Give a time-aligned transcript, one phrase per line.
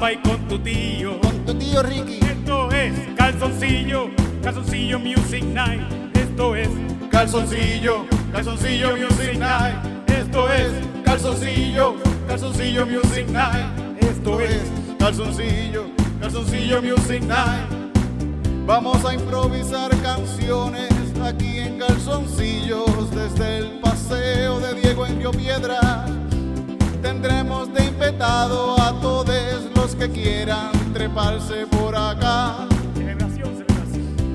[0.00, 1.20] papá y con tu tío.
[1.20, 2.18] Con tu tío Ricky.
[2.24, 4.08] Esto es Calzoncillo,
[4.42, 5.82] Calzoncillo Music Night.
[6.16, 6.68] Esto es
[7.10, 9.76] Calzoncillo, calzoncillo Music Night.
[10.08, 10.72] Esto es
[11.04, 13.66] Calzoncillo, calzoncillo Music Night.
[14.00, 14.62] Esto es
[14.98, 15.86] calzoncillo,
[16.20, 17.68] calzoncillo Music Night.
[18.66, 20.90] Vamos a improvisar canciones
[21.22, 26.06] aquí en calzoncillos desde el paseo de Diego en Río Piedra.
[27.02, 32.66] Tendremos de invitado a todos los que quieran treparse por acá.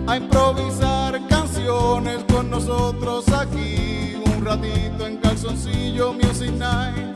[0.08, 4.16] a improvisar canciones con nosotros aquí.
[4.36, 7.16] Un ratito en calzoncillo Music Night.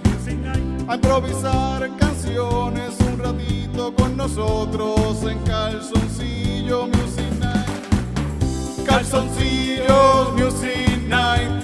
[0.87, 8.85] a improvisar canciones un ratito con nosotros en calzoncillo Music Night.
[8.85, 11.63] Calzoncillos Music Night.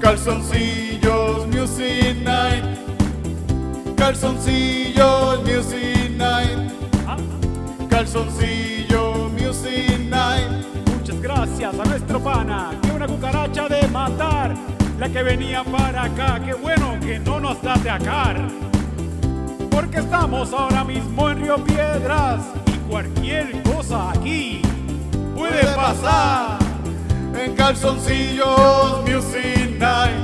[0.00, 2.89] Calzoncillos Music Night
[4.00, 6.72] calzoncillos Music Night
[7.06, 7.18] Ah,
[7.90, 10.48] Calzoncillo Music Night.
[10.96, 14.54] Muchas gracias a nuestro pana, que una cucaracha de matar,
[14.98, 18.48] la que venía para acá, qué bueno que no nos da de acar.
[19.70, 24.62] Porque estamos ahora mismo en Río Piedras y cualquier cosa aquí
[25.36, 26.58] puede pasar.
[27.38, 30.19] En Calzoncillos Music Night.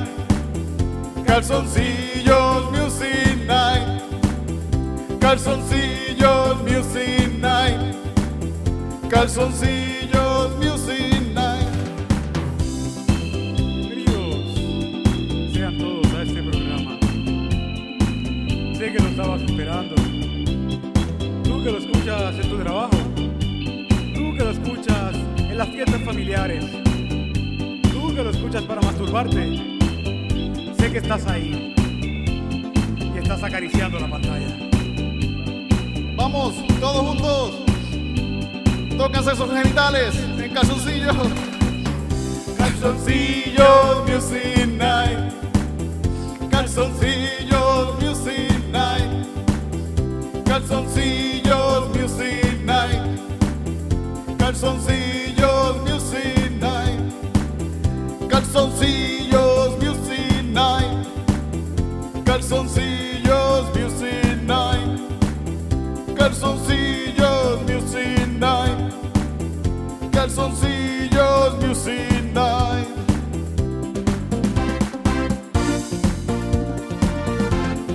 [1.37, 4.01] Calzoncillos Music Night.
[5.21, 7.95] Calzoncillos Music Night.
[9.11, 11.69] Calzoncillos Music Night.
[13.69, 14.55] Bienvenidos
[15.53, 16.99] sean todos a este programa.
[18.79, 19.95] Sé que lo estabas esperando.
[21.45, 22.97] Tú que lo escuchas en tu trabajo.
[24.15, 26.65] Tú que lo escuchas en las fiestas familiares.
[27.93, 29.76] Tú que lo escuchas para masturbarte.
[30.87, 31.75] Sé que estás ahí.
[32.97, 34.57] Y estás acariciando la pantalla.
[36.15, 37.55] Vamos, todos juntos.
[38.97, 41.17] Tócanse esos genitales en calzoncillos.
[42.57, 45.33] Calzoncillos Music Night.
[46.53, 49.27] Calzoncillos Music Night.
[50.45, 53.03] Calzoncillos Music Night.
[54.39, 57.01] Calzoncillos Music Night.
[58.29, 59.26] Calzoncillos
[62.49, 65.01] Calzoncillos Music Night.
[66.17, 68.93] Calzoncillos Music Night.
[70.13, 72.87] Calzoncillos Music Night.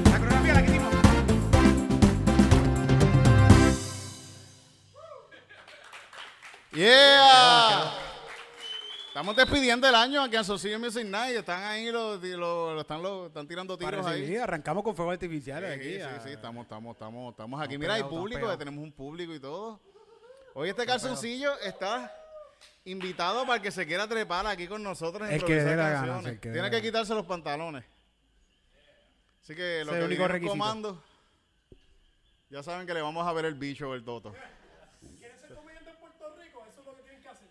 [0.03, 0.93] La coreografía la que hicimos.
[6.73, 8.00] Yeah.
[9.21, 11.35] Estamos despidiendo el año aquí en Calzoncillos Music Night.
[11.37, 14.21] Están ahí los, los- los- están, los, están tirando tiros Parece ahí.
[14.21, 15.93] que sí, arrancamos con fuegos artificiales Sí, aquí.
[15.93, 16.19] sí, ah.
[16.23, 17.75] sí, estamos, estamos, estamos, estamos aquí.
[17.75, 19.79] Estamos Mira, hay público, tenemos un público y todo.
[20.55, 22.11] Hoy este calzoncillo está
[22.85, 26.23] invitado para que se quiera trepar aquí con nosotros en El que dé la gana,
[26.23, 27.85] que Tiene dé que la quitarse los pantalones.
[29.43, 30.49] Así que lo es que único requisito.
[30.51, 31.03] comando,
[32.49, 34.33] ya saben que le vamos a ver el bicho o el toto.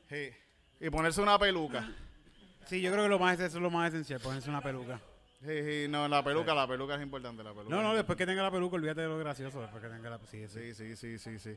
[0.08, 0.32] Sí.
[0.80, 1.88] Y ponerse una peluca.
[2.66, 5.00] Sí, yo creo que lo más, eso es lo más esencial, ponerse una peluca.
[5.44, 7.70] Sí, sí, no, la peluca, la peluca es importante, la peluca.
[7.70, 9.60] No, es no, después que tenga la peluca, olvídate de lo gracioso.
[9.60, 10.74] Después que tenga la sí, sí.
[10.74, 11.56] Sí, sí, sí, sí.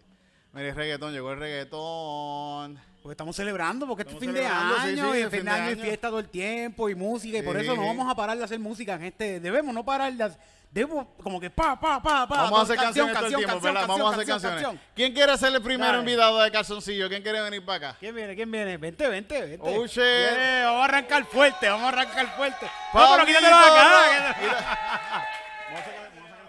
[0.53, 2.79] Mire, el reggaetón, llegó el reggaetón.
[3.01, 5.51] Porque estamos celebrando, porque este es fin de sí, año, sí, y el fin de
[5.51, 8.37] año y fiesta todo el tiempo, y música, y por eso no vamos a parar
[8.37, 9.39] de hacer música en este.
[9.39, 10.39] Debemos no parar de hacer.
[10.73, 12.35] Debemos como que pa, pa, pa, pa.
[12.35, 13.87] Vamos a hacer canciones todo el tiempo, canción, ¿verdad?
[13.87, 14.79] Vamos a hacer canciones.
[14.95, 17.07] ¿Quién quiere ser el primero invitado de calzoncillo?
[17.09, 17.97] ¿Quién quiere venir para acá?
[17.99, 18.33] ¿Quién viene?
[18.35, 18.77] ¿Quién viene?
[18.77, 19.59] Vente, vente, vente.
[19.61, 19.97] Oh, shit.
[19.97, 22.65] Yeah, vamos a arrancar fuerte, vamos a arrancar fuerte.
[22.91, 25.27] No, pero quítatelo de acá.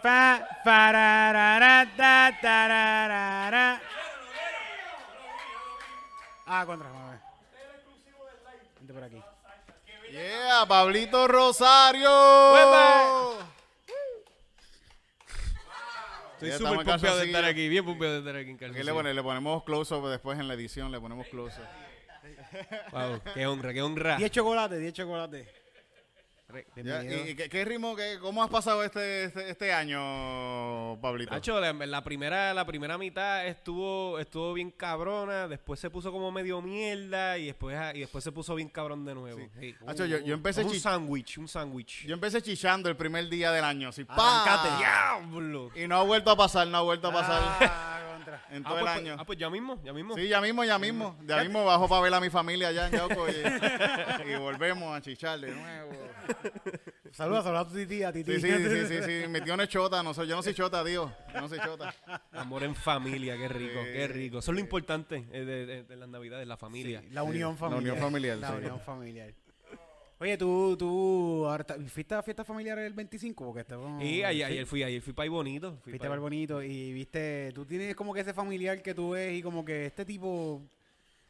[0.01, 3.83] Pa, pararara, ta, tararara.
[6.47, 7.21] Ah, contra, vamos a ver.
[8.79, 9.23] Vente por aquí.
[10.11, 12.09] Yeah, Pablito Rosario.
[16.51, 18.95] Estoy súper pompeado de estar aquí, bien pompeado de estar aquí en le, Calzoncillo.
[18.95, 21.65] pone- le ponemos close-up después en la edición, le ponemos close-up.
[22.93, 24.17] Wow, qué honra, qué honra.
[24.17, 25.47] 10 chocolates, 10 chocolates.
[26.77, 27.03] Ya.
[27.05, 31.33] ¿Y, qué, qué ritmo, qué- cómo has pasado este, este, este año, Pablito?
[31.33, 36.31] Nacho, la, la primera, la primera mitad estuvo, estuvo bien cabrona, después se puso como
[36.33, 39.41] medio mierda y después, y después se puso bien cabrón de nuevo.
[39.59, 42.07] Sí, Nacho, yo- yo empecé un sándwich, un sándwich.
[42.07, 44.69] Yo empecé chichando el primer día del año, así, Arrancate.
[44.69, 44.79] ¡pa!
[44.79, 45.71] ¡Diablo!
[45.75, 47.43] Y no ha vuelto a pasar, no ha vuelto a pasar.
[47.61, 48.45] Ah, otra.
[48.51, 49.17] en Ah, todo pues, el pues- año.
[49.21, 50.15] ah, pues ya mismo, ya mismo.
[50.15, 51.17] Sí, ya mismo, ya mismo.
[51.27, 55.01] Ya mismo bajo para ver a mi familia allá en Yauco y, y volvemos a
[55.01, 55.91] chichar de nuevo.
[57.13, 59.29] Saludos, saludos a tu tía, a ti Sí, sí, sí, sí, sí.
[59.29, 61.13] Mi tío no es chota, no soy, yo no soy chota, tío.
[61.33, 61.95] Yo no soy chota.
[62.33, 63.93] Amor en familia, qué rico, Sí.
[63.93, 64.39] qué rico.
[64.39, 67.03] Eso es lo importante eh, de, de- de las navidades, la familia.
[67.13, 67.81] La unión la familiar.
[67.83, 68.55] unión familiar, La sí.
[68.57, 69.35] unión familiar.
[70.21, 73.45] Oye, tú, tú, ahora ¿fuiste a fiesta familiar el 25?
[73.45, 74.03] Porque estamos...
[74.03, 75.73] Y ayer, sí, ayer fui, ayer fui para bonito.
[75.83, 78.95] Fui Fuiste pa' para el bonito y viste, tú tienes como que ese familiar que
[78.95, 80.63] tú ves y como que este tipo,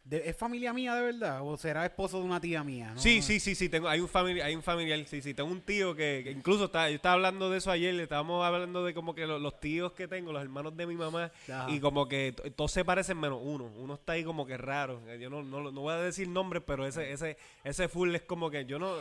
[0.05, 1.41] de- ¿es familia mía de verdad?
[1.43, 2.93] ¿O será esposo de una tía mía?
[2.95, 3.01] ¿no?
[3.01, 5.63] Sí, sí, sí, sí, tengo, hay un familiar, hay un familiar, sí, sí, tengo un
[5.63, 8.93] tío que, que incluso está, yo estaba hablando de eso ayer, le estábamos hablando de
[8.93, 11.71] como que lo- los tíos que tengo, los hermanos de mi mamá, Ajá.
[11.71, 15.01] y como que to- todos se parecen menos uno, uno está ahí como que raro,
[15.09, 18.23] Eh, yo no, no, no voy a decir nombres, pero ese, ese, ese full es
[18.23, 18.93] como que yo no,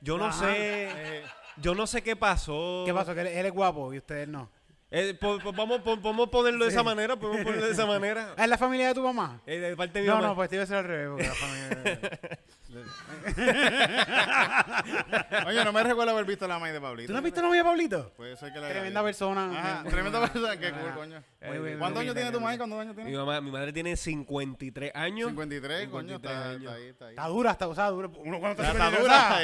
[0.00, 0.52] yo no Ajá.
[0.54, 1.22] sé,
[1.56, 2.82] yo no sé qué pasó.
[2.86, 3.14] ¿Qué pasó?
[3.14, 4.48] Que él, él es guapo y ustedes no.
[4.96, 8.32] Eh, po- po- vamos, po- podemos ponerlo de esa manera, podemos ponerlo de esa manera.
[8.36, 9.40] ¿Ah, ¿Es la familia de tu mamá?
[9.44, 10.28] Eh, de parte de mi No, mamá.
[10.28, 11.08] no, pues te iba a ser al revés.
[11.08, 12.00] Porque la familia...
[15.46, 17.06] Oye, no me recuerdo haber visto la maíz de Pablito.
[17.08, 18.12] ¿Tú no has visto la novia de Pablito?
[18.16, 19.50] Puede ser que la Tremenda persona.
[19.58, 20.56] Ajá, tremenda persona.
[20.58, 21.22] Qué cool, coño.
[21.46, 22.56] Muy bien, ¿Cuántos años tiene tu bien.
[22.56, 23.18] ¿Cuántos años Mi, tiene?
[23.18, 25.28] mamá, mi madre tiene 53 años.
[25.30, 26.16] 53, coño.
[26.16, 26.62] 53 Está, años.
[26.62, 27.10] está ahí, está ahí.
[27.10, 28.08] Está dura, está, o sea, dura.
[28.16, 29.38] Uno cuando está, está dura.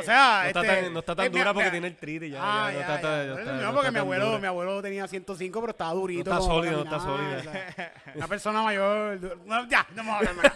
[0.00, 1.70] O sea, No está este, tan, no está tan eh, dura porque mira.
[1.70, 2.38] tiene el triti ya.
[2.42, 3.32] Ah, ya, no ya, está tan- ya.
[3.32, 4.38] no está- No, no porque está mi abuelo, dura.
[4.38, 6.30] mi abuelo tenía 105, pero estaba durito.
[6.30, 7.38] No está sólido, no está caminar, sólida.
[7.38, 7.42] o
[7.74, 9.40] sea, Una persona mayor.
[9.46, 10.52] no, ya, no me voy a hablar más.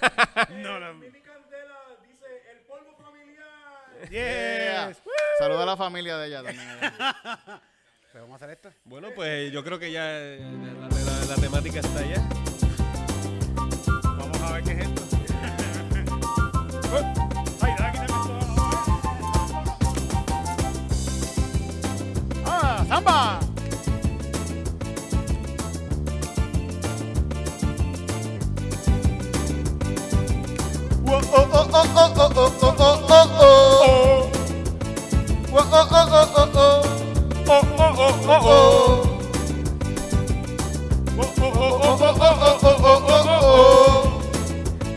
[0.51, 0.79] No,
[4.11, 4.93] Yeah.
[5.39, 6.67] Saluda a la familia de ella también.
[8.13, 8.71] Pero vamos a hacer esto.
[8.85, 12.21] Bueno, pues yo creo que ya eh, la, la- la temática está ya.
[14.03, 15.03] Vamos a ver qué es esto.
[17.63, 17.75] Ay.
[22.47, 23.41] ¡Ah, samba!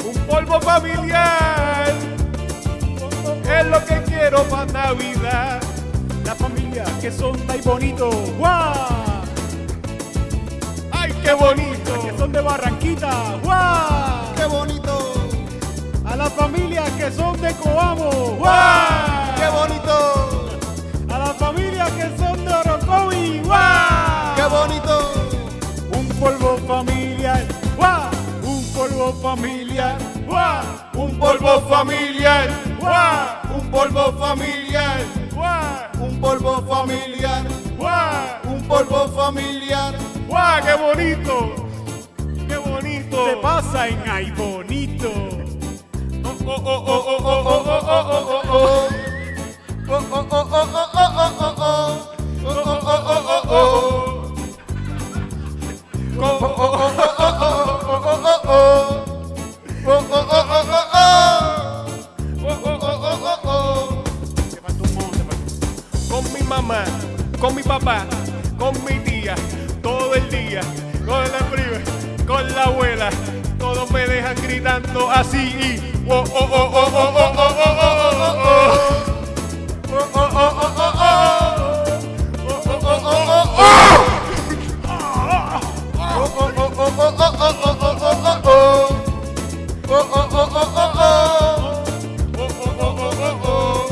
[0.06, 1.94] Un polvo familiar
[3.46, 5.62] es lo que quiero para Navidad.
[6.26, 8.16] La familia que son tan bonitos.
[8.40, 8.74] ¡Guau!
[10.92, 12.02] ¡Ay, qué bonito!
[12.02, 13.38] Que son de Barranquita.
[13.44, 14.34] ¡Guau!
[14.36, 15.03] Qué bonito.
[16.14, 18.12] A las familias que son de Coamo.
[18.12, 19.68] ¡Qué ¡Guau!
[19.68, 20.60] bonito!
[21.10, 23.40] A las familias que son de Orocovi.
[23.40, 24.36] ¡Guau!
[24.36, 25.12] ¡Qué bonito!
[25.92, 27.44] Un polvo familiar.
[27.76, 28.12] ¡Guau!
[28.44, 29.98] Un polvo familiar.
[30.28, 30.64] ¡Guau!
[30.94, 32.50] Un polvo familiar.
[32.80, 33.58] ¡Guau!
[33.58, 35.00] Un polvo familiar.
[35.34, 36.06] ¡Guau!
[36.06, 37.44] Un polvo familiar.
[37.76, 38.54] ¡Guau!
[38.54, 39.96] Un polvo familiar.
[40.28, 41.56] ¡Guau, qué bonito!
[42.48, 43.26] ¡Qué bonito!
[43.26, 45.43] Se pasa en ay bonito.
[66.10, 66.84] Con mi mamá,
[67.40, 68.06] con mi papá,
[68.60, 69.36] con mi tía,
[69.82, 70.62] todo el día,
[71.06, 71.80] con la prima,
[72.28, 73.10] con la abuela,
[73.74, 78.12] todos me dejan gritando así y oh, oh, oh, oh, oh, oh, oh, oh, oh,
[78.14, 79.10] oh, oh.
[79.90, 81.14] Oh, oh, oh, oh, oh, oh.
[82.46, 83.74] Oh, oh, oh, oh, oh, oh.
[86.06, 88.62] Oh, oh, oh, oh, oh, oh, oh, oh, oh, oh, oh.
[89.90, 91.14] Oh, oh, oh, oh, oh, oh.
[92.36, 93.90] Oh, oh, oh, oh, oh, oh.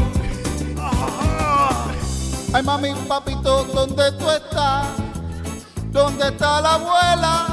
[2.54, 4.88] Ay, mami, papito, ¿dónde tú estás?
[5.92, 7.51] ¿Dónde está la abuela?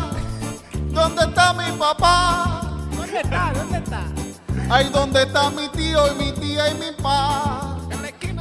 [0.99, 2.61] ¿Dónde está mi papá?
[2.91, 3.53] ¿Dónde está?
[3.55, 4.03] ¿Dónde está?
[4.69, 7.77] Ay, ¿dónde está mi tío y mi tía y mi pa?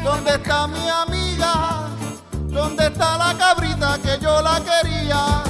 [0.04, 1.88] ¿Dónde está mi amiga?
[2.48, 5.44] ¿Dónde está la cabrita que yo la quería?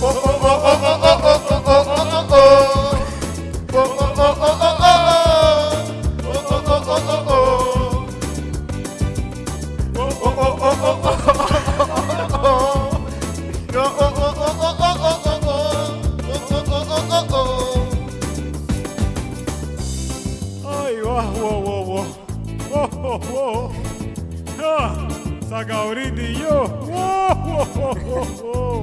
[0.00, 2.98] Oh, oh, oh, oh, oh, oh, oh, oh, oh, oh, oh.
[3.70, 4.67] Oh, oh, oh, oh, oh, oh.
[25.48, 26.64] saca ahorita y yo.
[26.92, 28.82] ¡Oh, oh, oh,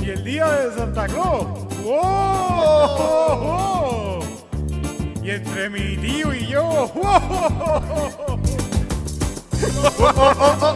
[0.00, 1.46] y el día de Santa Claus.
[5.22, 6.64] Y entre mi tío y yo.
[6.64, 6.92] oh,
[9.84, 10.66] oh, oh,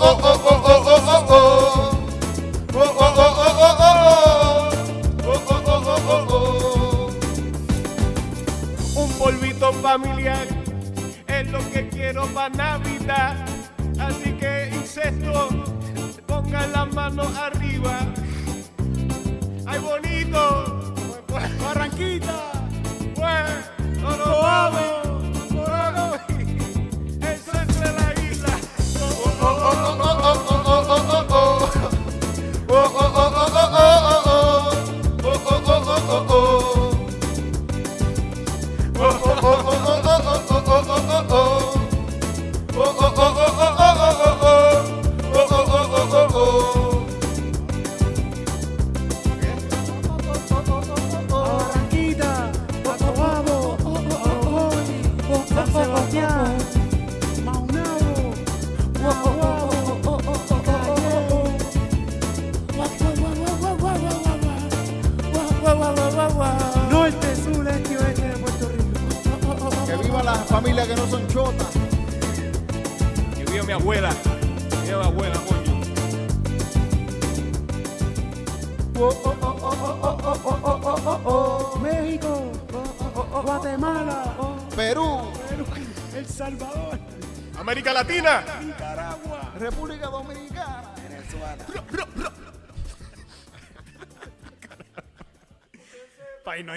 [0.00, 0.37] oh, oh.
[11.48, 13.36] Es lo que quiero para Navidad.
[13.98, 15.48] Así que, incesto,
[16.26, 17.98] pongan las manos arriba.
[19.66, 20.94] ¡Ay, bonito!
[21.62, 22.52] Barranquita.
[23.14, 24.97] Pues, no nos vamos.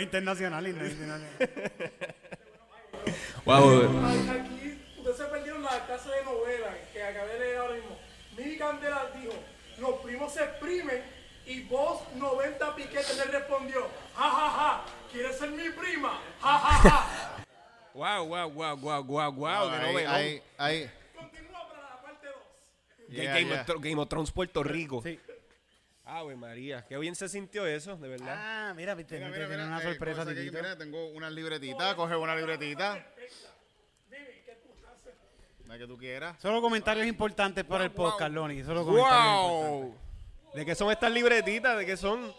[0.01, 1.21] No internacional, no internacional.
[3.45, 3.81] Wow.
[4.29, 7.97] Aquí ustedes se perdieron la casa de novela que acabé de leer ahora mismo.
[8.37, 9.33] Mimi Candela dijo,
[9.79, 11.01] los primos se exprimen
[11.47, 16.19] y vos 90 piquetes le respondió, ja ja ja, ¿quieres ser mi prima?
[16.39, 17.07] Ja ja ja.
[17.95, 19.69] Wow, wow, wow, wow, wow, wow.
[19.71, 20.13] De Ahí, novela.
[20.15, 20.91] ahí, ahí.
[21.15, 23.09] Continúa para la parte 2.
[23.09, 23.65] Yeah, Game, yeah.
[23.79, 25.01] Game of Thrones Puerto Rico.
[25.01, 25.19] Sí.
[26.21, 28.35] Ave María, qué bien se sintió eso, de verdad.
[28.37, 30.57] Ah, mira, viste, Mira, te mira, tiene mira, una eh, sorpresa, cosa aquí, Titito.
[30.61, 33.05] mira, tengo una libretita, coge una libretita.
[35.67, 36.35] La que tú quieras.
[36.41, 38.61] Solo comentarios importantes para el podcast, Loni.
[38.63, 39.95] Solo comentarios Wow.
[40.53, 41.77] ¿De qué son estas libretitas?
[41.77, 42.33] ¿De qué son?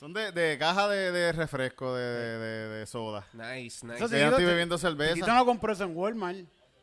[0.00, 3.26] Son de, de caja de, de refresco, de, de, de- de soda.
[3.34, 3.96] Nice, nice.
[4.02, 5.14] Eso ya estoy bebiendo cerveza.
[5.14, 6.38] Titito no compró eso en Walmart.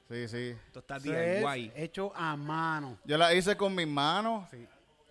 [0.08, 0.56] Sí, sí.
[0.68, 1.72] Esto está Eso es DIY.
[1.75, 3.00] hecho a mano.
[3.06, 4.48] Yo la hice con mis manos.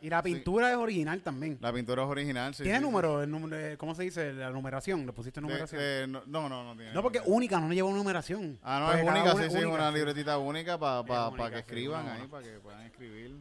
[0.04, 1.56] Y la pintura es original también.
[1.62, 2.62] La pintura es original, sí.
[2.62, 3.22] ¿Tiene sí, número?
[3.22, 4.34] El número eh, ¿Cómo se dice?
[4.34, 5.06] La numeración.
[5.06, 5.80] ¿Le pusiste numeración?
[5.80, 6.92] De- de- no, no, no, no tiene.
[6.92, 8.58] no, porque única, no lleva numeración.
[8.62, 9.94] Ah, no, Porque es única, una sí, sí, una sí.
[9.94, 13.34] libretita única para Es única, que sí, escriban ahí, para que puedan escribir.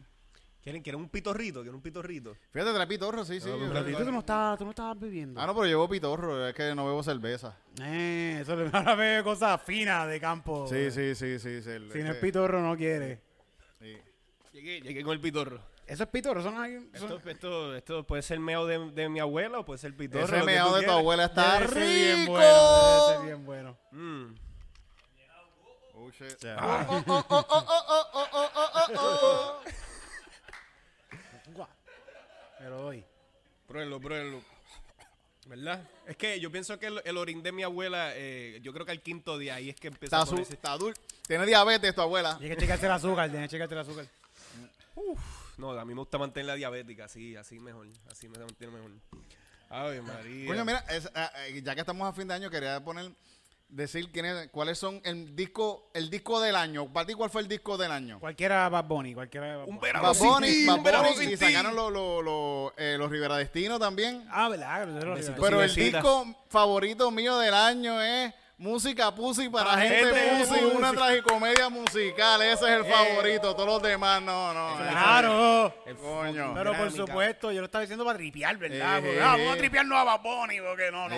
[0.62, 1.60] ¿Quieren, ¿Quieren un pitorrito?
[1.60, 2.34] ¿Quieren un pitorrito?
[2.50, 3.48] Fíjate, trae pitorro, sí, sí.
[3.50, 5.38] Yo- Pero Tito, tú no estabas, tú no estabas bebiendo.
[5.38, 7.54] Ah, no, pero llevo pitorro, es que no bebo cerveza.
[7.82, 10.66] Eh, eso le ahora ve cosas finas de campo.
[10.66, 11.60] Sí, sí, sí, sí.
[11.60, 13.20] sí, el- Si no es pitorro, no quiere.
[13.78, 13.98] sí.
[14.54, 15.60] Llegué, llegué con el pitorro.
[15.86, 16.88] Eso es pitorro, son ahí.
[16.94, 20.24] Esto, esto, esto puede ser meo de, de mi abuela o puede ser pitorro.
[20.24, 21.74] Ese meado de tu abuela está Debe rico.
[21.74, 21.86] ser
[22.16, 23.76] bien bueno, debe ser bien bueno.
[23.92, 24.34] Mm.
[25.96, 26.44] Oh, shit.
[26.44, 29.60] Oh, oh, oh, oh, oh, oh, oh, oh, oh, oh,
[31.56, 31.68] oh.
[32.58, 33.04] Pero hoy.
[33.66, 34.40] Pruébenlo, pruébenlo.
[35.46, 35.82] ¿Verdad?
[36.06, 38.92] Es que yo pienso que el, el orín de mi abuela, eh, yo creo que
[38.92, 40.54] al quinto día ahí es que empieza Está, a su- ponerse...
[40.54, 40.98] está dulce.
[41.28, 42.38] Tiene diabetes tu abuela.
[42.38, 44.06] Tienes que checarse el azúcar, tienes que checarse el azúcar.
[45.56, 47.86] No, a mí me gusta mantenerla diabética, así, así mejor.
[48.10, 48.90] Así me mantiene mejor.
[49.70, 50.46] Ay, María.
[50.48, 53.10] Coño, mira, es- ah, eh, ya que estamos a fin de año, quería poner,
[53.68, 56.92] decir quiénes, cuáles son el disco, el disco del año.
[56.92, 58.20] Para ti, ¿cuál fue el disco del año?
[58.20, 59.80] Cualquiera Bad Bunny, cualquiera de Bad Un Bunny.
[59.80, 62.74] verano Bad sin Bunny, ti, Bad un verano Bunny, sin y sacaron los lo, lo,
[62.76, 64.26] eh, los Rivera Destino también.
[64.30, 64.86] Ah, ¿verdad?
[65.40, 70.76] Pero, el disco favorito mío del año es Música Pussy para gente gente Pussy, pussy.
[70.76, 72.40] una tragicomedia musical.
[72.42, 73.54] Ese es el favorito.
[73.54, 74.76] Todos los demás, no, no.
[74.76, 75.74] Claro.
[75.84, 76.52] ese- Coño.
[76.54, 79.04] Pero por supuesto, yo lo estaba diciendo para tripear, ¿verdad?
[79.04, 79.40] Eh, eh, ah, eh.
[79.40, 81.16] vamos a tripearnos a Bad Bunny, porque no, no.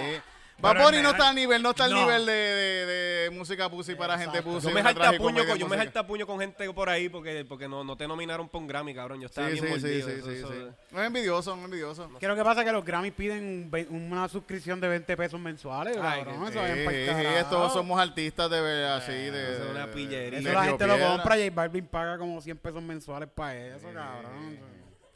[0.60, 2.00] Pero Bad Bunny en no está verdad- al nivel, no está al No.
[2.00, 4.68] nivel de, de, de música pussy para gente pussy.
[4.68, 5.78] Yo me jalta puño, con, yo me musical.
[5.78, 8.94] jalta puño con gente por ahí porque, porque no, no te nominaron por un Grammy,
[8.94, 9.20] cabrón.
[9.20, 10.08] Yo estaba Sí, bien sí, mordido.
[10.08, 10.76] sí, eso- sí, eso- sí.
[10.92, 12.10] No es envidioso, no es envidioso.
[12.18, 15.96] Que lo que pasa es que los Grammys piden una suscripción de 20 pesos mensuales,
[16.00, 16.48] Ay, cabrón.
[16.48, 17.36] Eso carajo.
[17.38, 20.38] estos somos artistas de ver- así de, eso es una de- pillería.
[20.38, 23.88] Eso de la gente lo compra, J Balvin paga como 100 pesos mensuales para eso,
[23.92, 24.58] cabrón.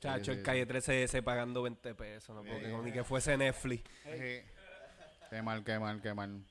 [0.00, 3.85] Chacho, el calle 13 pagando 20 pesos, no porque ni que fuese Netflix.
[5.30, 6.42] Qué mal, qué mal, qué mal.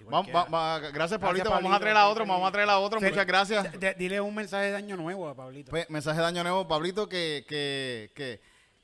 [0.00, 1.50] Vamos, que- va- va- gracias, Pablito.
[1.50, 3.00] Vamos a traer a otro, vamos a traer a otro.
[3.00, 3.06] Sí.
[3.06, 3.80] Muchas gracias.
[3.80, 5.70] D- dile un mensaje de año nuevo a Pablito.
[5.70, 8.40] Pues, mensaje de año nuevo, Pablito, que, que, que,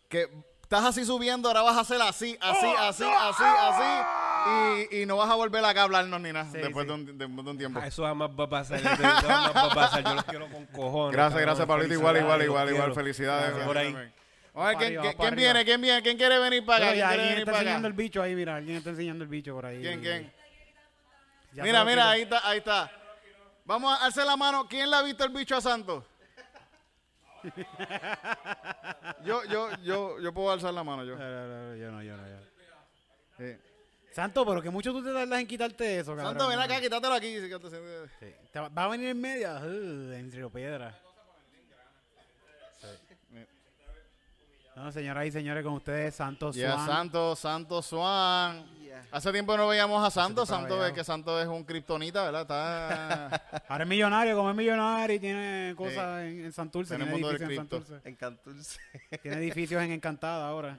[0.08, 0.28] que
[0.62, 4.88] estás así subiendo, ahora vas a hacer así, así, así, así, así.
[4.90, 6.88] y, y no vas a volver acá a hablarnos ni nada Sí, después, sí.
[6.88, 7.80] De, un, después de un tiempo.
[7.82, 8.78] Ah, Eso jamás va a pasar.
[8.78, 10.02] Eso jamás va a pasar.
[10.04, 11.12] Yo los quiero con cojones.
[11.12, 11.46] Gracias, cabrón.
[11.46, 11.94] gracias, Pablito.
[11.94, 12.92] Igual, igual, igual, igual.
[12.94, 13.46] Felicidades.
[13.50, 13.96] Gracias por ahí.
[14.62, 15.64] Pa' ¿quién, arriba, quién- viene?
[15.64, 16.02] ¿Quién viene?
[16.02, 16.92] ¿Quién quiere venir para acá?
[16.92, 17.92] Oye, ¿Quién quiere alguien venir está para enseñando acá?
[17.92, 19.80] el bicho ahí, mira, alguien está enseñando el bicho por ahí.
[19.80, 20.32] ¿Quién, quién?
[21.52, 22.90] Ya Mira, mira, ahí está, ahí está.
[23.64, 24.66] Vamos a alzar la mano.
[24.68, 26.04] ¿Quién le ha visto el bicho a Santos?
[29.24, 31.12] Yo, yo, yo, yo puedo alzar la mano, yo.
[31.18, 32.36] Yo no, yo no, yo.
[33.38, 33.56] Sí.
[34.12, 36.28] Santo, pero que mucho tú te tardas en quitarte eso, cabrón.
[36.32, 37.36] Santos, ven acá, quítatelo aquí.
[37.40, 40.50] sí, te- va va a venir en media, uh, en Río
[44.76, 46.86] No, señoras y señores, con ustedes, Santos Ya, Swan.
[46.86, 48.66] Santos, Santos Swan.
[49.12, 50.48] Hace tiempo no veíamos a Santos.
[50.48, 52.42] Santos es que Santos es un kriptonita, ¿verdad?
[52.42, 53.62] Está.
[53.68, 57.22] Ahora es millonario, como es millonario y tiene cosas en, en Santurce, Tiene tiene el
[57.22, 57.84] mundo del edificios en.
[57.86, 58.08] Santurce.
[58.08, 58.80] En Canturce.
[59.22, 60.76] Tiene edificios en Encantada ahora.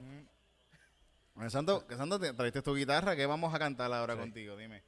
[1.48, 3.14] Santos, que Santos, te- trajiste tu guitarra.
[3.16, 4.56] ¿Qué vamos a cantar ahora contigo?
[4.56, 4.82] Dime.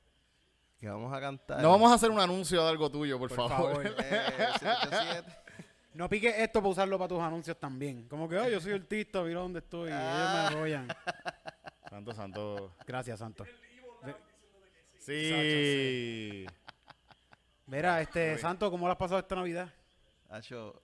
[0.78, 1.60] Que vamos a cantar.
[1.62, 3.72] No vamos a hacer un anuncio de algo tuyo, por, Por favor.
[3.72, 3.86] favor.
[3.86, 4.22] Eh,
[4.60, 5.36] 787.
[5.94, 8.06] No piques esto para usarlo para tus anuncios también.
[8.08, 9.90] Como que, ay, yo soy artista, mira dónde estoy.
[9.90, 10.88] y ellos me arrollan.
[11.88, 12.70] Santos, Santos.
[12.86, 13.48] Gracias, Santos.
[14.98, 16.46] Sí.
[17.66, 19.72] Mira, este, Santo, ¿cómo lo has pasado esta Navidad?
[20.28, 20.80] Hacho,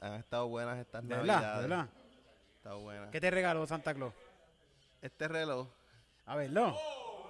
[0.00, 1.40] han estado buenas estas ¿De navidades.
[1.42, 1.56] verdad?
[1.56, 1.80] ¿De verdad?
[1.80, 3.10] Han estado buenas.
[3.10, 4.14] ¿Qué te regaló Santa Claus?
[5.02, 5.68] Este reloj.
[6.24, 6.76] A verlo.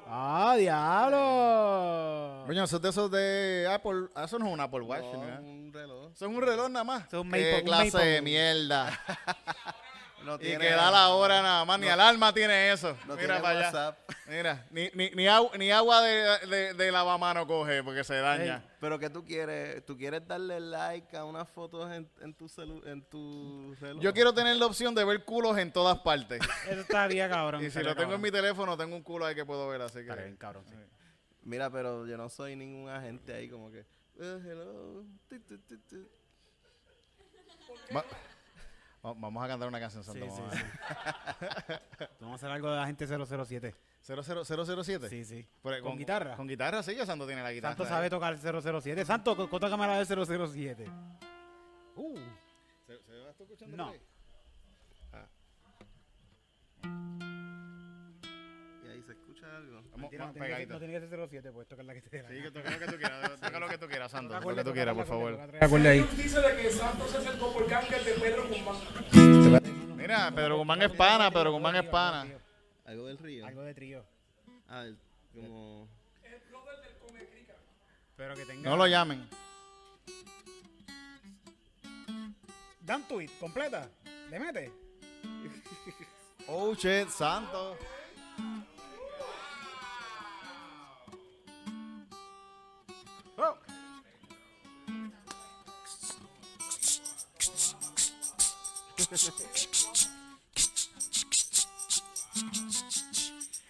[0.08, 2.44] ¡Ah, diablo!
[2.46, 4.08] Coño, eso es de esos de Apple.
[4.14, 5.40] ah, Eso no es un Apple Watch, No, ¿no?
[5.40, 6.12] un reloj.
[6.14, 7.06] Son un reloj nada más.
[7.08, 8.06] Eso es un Qué Maple- un clase Maple.
[8.10, 9.00] de mierda.
[10.24, 11.78] No y tiene- que da la hora nada más.
[11.78, 12.96] Ni alarma tiene eso.
[13.06, 13.66] No Mira tiene para allá.
[13.66, 14.10] WhatsApp.
[14.28, 18.64] Mira, ni, ni, ni, agua, ni agua de, de, de lavamano coge porque se daña.
[18.80, 22.82] Pero que tú quieres, tú quieres darle like a unas fotos en, en tu celu,
[22.86, 24.02] en tu reloj.
[24.02, 26.40] Yo quiero tener la opción de ver culos en todas partes.
[26.68, 27.62] Eso estaría cabrón.
[27.64, 30.00] y si lo tengo en mi teléfono, tengo un culo ahí que puedo ver, así
[30.00, 30.38] Estaría bien, que...
[30.38, 30.74] cabrón, sí.
[31.42, 33.80] Mira, pero yo no soy ningún agente ahí como que.
[34.18, 35.04] "Eh, hello.
[35.28, 36.08] tu, tu, tu, tu".
[37.94, 38.04] Va- va-
[39.14, 40.24] Vamos a cantar una canción, Sí, Santo.
[40.24, 40.62] sí, vamos a sí.
[42.20, 43.60] Vamos a hacer algo de la gente 007.
[43.60, 43.74] ver.
[44.18, 45.08] 00- 007.
[45.08, 45.46] Sí, sí.
[45.82, 46.36] ¿Con guitarra?
[46.36, 47.74] Con guitarra, sí, que Santo tiene la guitarra.
[47.76, 49.04] Santo sabe tocar 007.
[49.04, 50.84] Santo, ¿cu- ¿cuánta cámara de 007?
[51.96, 52.18] Uh,
[52.86, 53.94] ¿Se, se va escuchando No.
[53.94, 53.98] Y
[59.46, 59.76] ahí se escucha algo.
[59.76, 60.72] Vamos, mentira, no, vamos tiene que, ser- pegadito.
[60.72, 62.46] no tiene que ser 07, pues tocar la que te dé la Sí, gana.
[62.46, 64.28] que toca lo que tú quieras, toca lo que tú quieras, Santo.
[64.28, 65.86] Toca Lo que acorde, tú toca quieras, por favor.
[65.86, 66.00] ahí.
[66.16, 68.76] Dice de que Santos se acercó por Cángel de Pedro Guzmán.
[69.96, 72.26] Mira, Pedro Guzmán es pana, Pedro Guzmán es pana.
[72.84, 73.46] Algo del río.
[73.46, 74.04] Algo de trío.
[74.68, 74.98] Ah, el-
[75.34, 75.88] como.
[78.16, 78.70] Pero que tenga.
[78.70, 79.28] No lo llamen.
[82.80, 83.88] Dan tweet, completa.
[84.30, 84.72] ¿Le mete?
[86.46, 87.76] Oh, shit, Santo.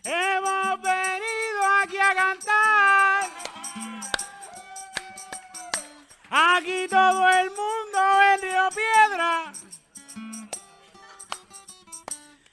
[0.02, 3.30] Hemos venido aquí a cantar.
[6.30, 9.52] Aquí todo el mundo en Río Piedra.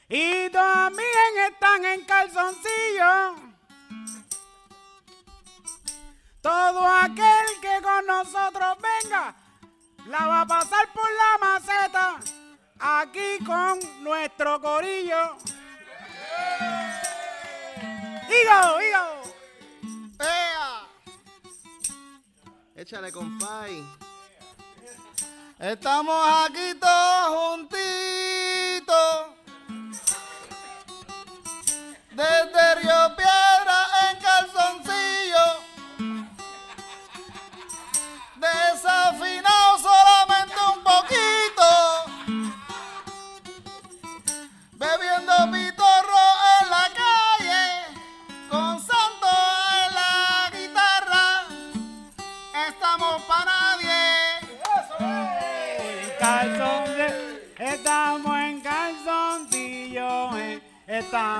[0.09, 3.35] Y también están en calzoncillo.
[6.41, 9.33] Todo aquel que con nosotros venga,
[10.07, 12.19] la va a pasar por la maceta.
[12.85, 15.37] Aquí con nuestro corillo.
[18.27, 19.05] ¡Higo, higo!
[20.19, 20.85] ¡Ea!
[22.75, 23.81] Échale, compay.
[25.59, 29.27] Estamos aquí todos juntitos.
[32.11, 33.02] Desde Río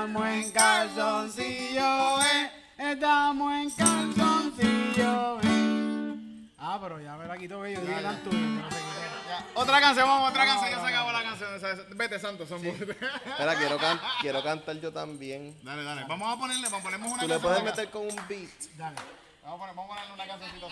[0.06, 2.50] estamos en calzoncillo, eh.
[2.78, 5.40] estamos en calzoncillo.
[5.42, 6.48] eh.
[6.58, 8.30] Ah, pero ya me la quitó que yo dije tanto.
[8.30, 8.84] y no se quitó.
[9.28, 11.50] Ya, Otra canción, vamos, otra canción, ya se acabó la canción.
[11.96, 15.56] Vete, Santo, son Espera, quiero, can- quiero cantar yo también.
[15.62, 16.04] Dale, dale.
[16.06, 17.40] Vamos a ponerle, vamos a ponerle una Tú le canción.
[17.42, 17.70] puedes acá.
[17.70, 18.76] meter con un beat.
[18.76, 18.96] Dale.
[19.42, 20.66] Vamos a, poner, vamos a ponerle una cancioncita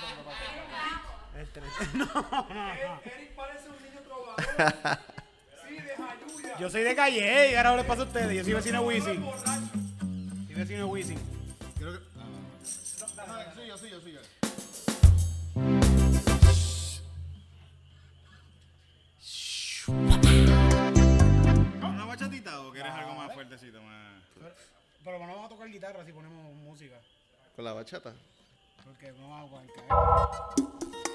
[1.95, 3.01] no, no.
[3.05, 4.99] Eric parece un niño trovador.
[6.59, 8.37] Yo soy de calle, y ahora les paso a ustedes.
[8.37, 9.25] Yo soy vecino de Wisin.
[10.47, 11.19] Soy vecino de Wisin.
[11.79, 12.13] Creo que-
[13.55, 14.21] suyo, suyo, suyo.
[21.83, 23.83] ¿Una bachatita o quieres algo más fuertecito?
[23.83, 24.23] Más...
[25.05, 26.97] Pero no vamos a tocar guitarra si ponemos música.
[27.57, 28.15] Con la bachata.
[28.85, 29.51] Porque no vamos
[29.89, 31.12] a.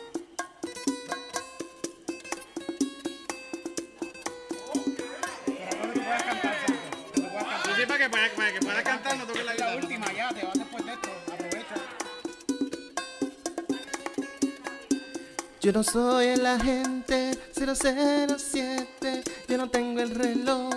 [6.23, 7.75] Cantar, Santo.
[7.75, 9.75] Sí, para que, para, para que puedas cantar, no toques la La guitarra.
[9.75, 11.09] última ya, te vas después de esto.
[11.31, 11.75] Aprovecha.
[15.61, 20.69] Yo no soy el agente 007, yo no tengo el reloj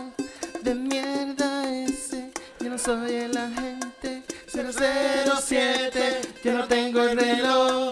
[0.62, 2.33] de mierda ese.
[2.61, 4.22] Yo no soy el agente
[4.53, 7.89] 007, yo no tengo el reloj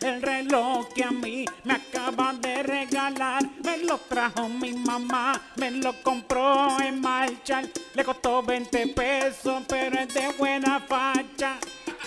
[0.00, 3.42] el reloj que a mí me acaban de regalar.
[3.64, 7.62] Me lo trajo mi mamá, me lo compró en marcha.
[7.94, 11.58] Le costó 20 pesos, pero es de buena facha.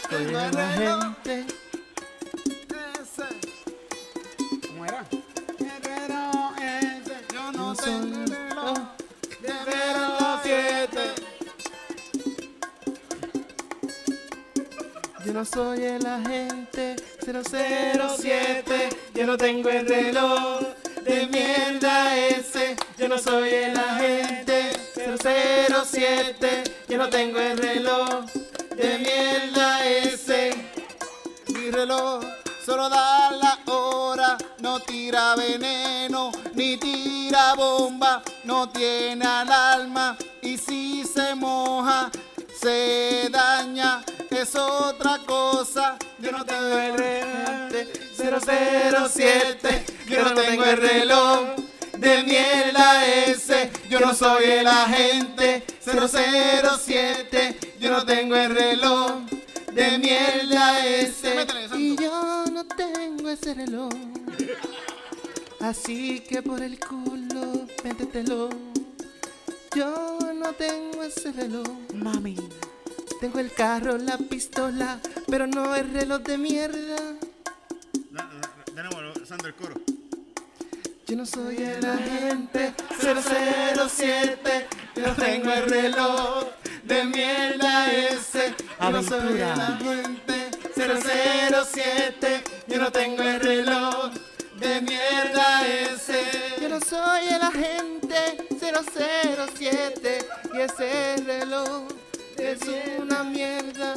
[0.10, 1.46] Soy el agente.
[4.68, 5.04] ¿Cómo era?
[5.58, 8.78] Pero ese, Yo No no soy tengo el reloj
[9.42, 9.56] de de
[15.38, 20.62] no soy el agente 007, yo no tengo el reloj
[21.04, 22.76] de mierda ese.
[22.98, 28.26] Yo no soy el agente 007, yo no tengo el reloj
[28.76, 30.56] de mierda ese.
[31.50, 32.26] Mi reloj
[32.66, 41.04] solo da la hora, no tira veneno, ni tira bomba, no tiene alarma y si
[41.04, 42.10] se moja,
[42.60, 44.04] se daña,
[44.42, 45.98] es otra cosa.
[46.20, 53.72] Yo no tengo el Agente 007, yo no tengo el reloj de mierda ese.
[53.90, 59.12] Yo no soy el agente 007, yo no tengo el reloj
[59.74, 61.48] de mierda ese.
[61.76, 63.90] Y yo no tengo ese reloj.
[65.60, 68.50] Así que por el culo, métetelo.
[69.76, 71.68] Yo no tengo ese reloj.
[71.94, 72.38] Mami.
[73.20, 76.98] Tengo el carro, la pistola, pero no el reloj de mierda.
[78.76, 78.96] Tenemos,
[79.44, 79.74] el coro.
[81.08, 86.46] Yo no soy el agente 007, yo no tengo el reloj
[86.84, 88.54] de mierda ese.
[88.80, 94.12] Yo no soy el agente 007, yo no tengo el reloj
[94.60, 96.22] de mierda ese.
[96.62, 100.20] Yo no soy el agente 007
[100.54, 101.88] y ese reloj
[102.38, 102.60] es
[103.00, 103.96] una mierda.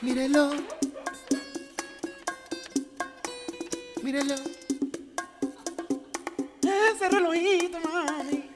[0.00, 0.50] Mírelo.
[4.02, 4.34] Mírelo.
[6.62, 8.50] Ese relojito, mami.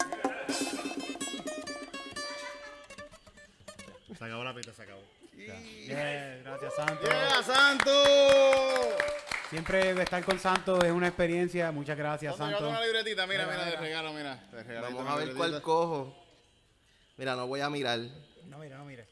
[4.17, 5.03] Se acabó la pista, se acabó.
[6.45, 7.05] gracias, Santo.
[7.05, 9.22] ¡Yeah, Santo!
[9.53, 11.71] Siempre estar con Santo es una experiencia.
[11.73, 12.57] Muchas gracias, Santo.
[12.57, 12.71] Santo.
[12.71, 14.43] una libretita, mira, mira, de regalo, mira.
[14.51, 16.17] De regalo, Vamos a ver cuál cojo.
[17.19, 17.99] Mira, no voy a mirar.
[18.47, 19.03] No mire, no mire.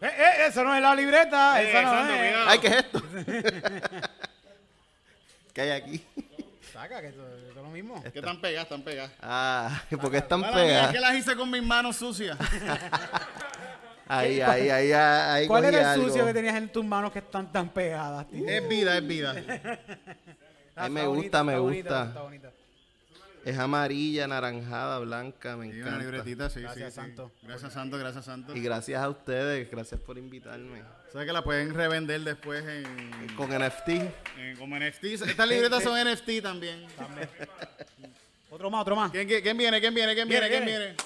[0.00, 1.62] Eh, eh, eso no es la libreta.
[1.62, 2.18] Eh, eso no Santo, es.
[2.18, 2.48] cuidado.
[2.48, 3.02] Ay, ¿qué es esto?
[5.54, 6.04] ¿Qué hay aquí?
[6.72, 8.02] Saca, que eso, eso es lo mismo.
[8.02, 9.12] Que están pegadas, están pegadas.
[9.22, 10.92] Ah, porque están es pegadas.
[10.92, 12.36] que las hice con mis manos sucias.
[14.08, 15.46] Ahí, ahí, ahí, ahí.
[15.46, 16.06] ¿Cuál era el algo.
[16.08, 18.48] sucio que tenías en tus manos que están tan pegadas, tío?
[18.48, 19.34] es vida, es vida.
[20.76, 22.22] Ay, me gusta, me bonita, gusta.
[22.22, 22.50] bonita.
[23.44, 25.98] Es amarilla, naranjada, blanca, me Y una encanta.
[25.98, 27.06] libretita, sí, Gracias, sí, sí.
[27.06, 27.32] Santo.
[27.42, 28.54] Gracias, Santo, gracias, Santo.
[28.56, 30.82] Y gracias a ustedes, gracias por invitarme.
[31.12, 32.84] ¿Sabes que la pueden revender después en,
[33.36, 33.88] Con NFT.
[33.88, 35.04] en- como NFT?
[35.04, 36.86] Estas libretas son NFT también.
[38.50, 39.10] Otro más, otro más.
[39.10, 39.80] ¿Quién, quién- quién viene?
[39.80, 40.14] ¿Quién viene?
[40.14, 40.48] ¿Quién viene?
[40.48, 40.94] Viene, ¿Quién viene.
[40.94, 40.96] viene?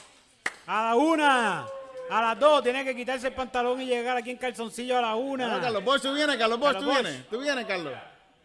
[0.66, 1.66] A la una.
[2.12, 2.62] A las dos.
[2.62, 5.60] Tiene que quitarse el pantalón y llegar aquí en calzoncillo a la Ah, una.
[5.60, 7.00] Carlos Bosch, tú vienes, Carlos Bosch, tú Bosch.
[7.02, 7.28] vienes.
[7.28, 7.94] Tú vienes, Carlos.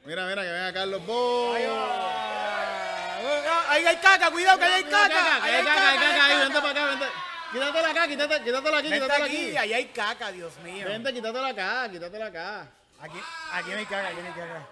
[0.06, 1.60] Mira, mira, que venga Carlos Bosch.
[1.70, 5.44] Ah, Ahí hay caca, cuidado que ahí hay caca.
[5.44, 7.06] Ahí hay caca, hay caca ahí, vente para acá, vente.
[7.52, 9.58] Quítatela acá, quítate, quítatela aquí, quítatela aquí, aquí.
[9.58, 10.86] ahí hay caca, Dios mío.
[10.88, 12.68] Vente, quítatela acá, quítatela acá.
[13.00, 13.20] Aquí,
[13.54, 14.68] aquí hay caca, aquí hay caca.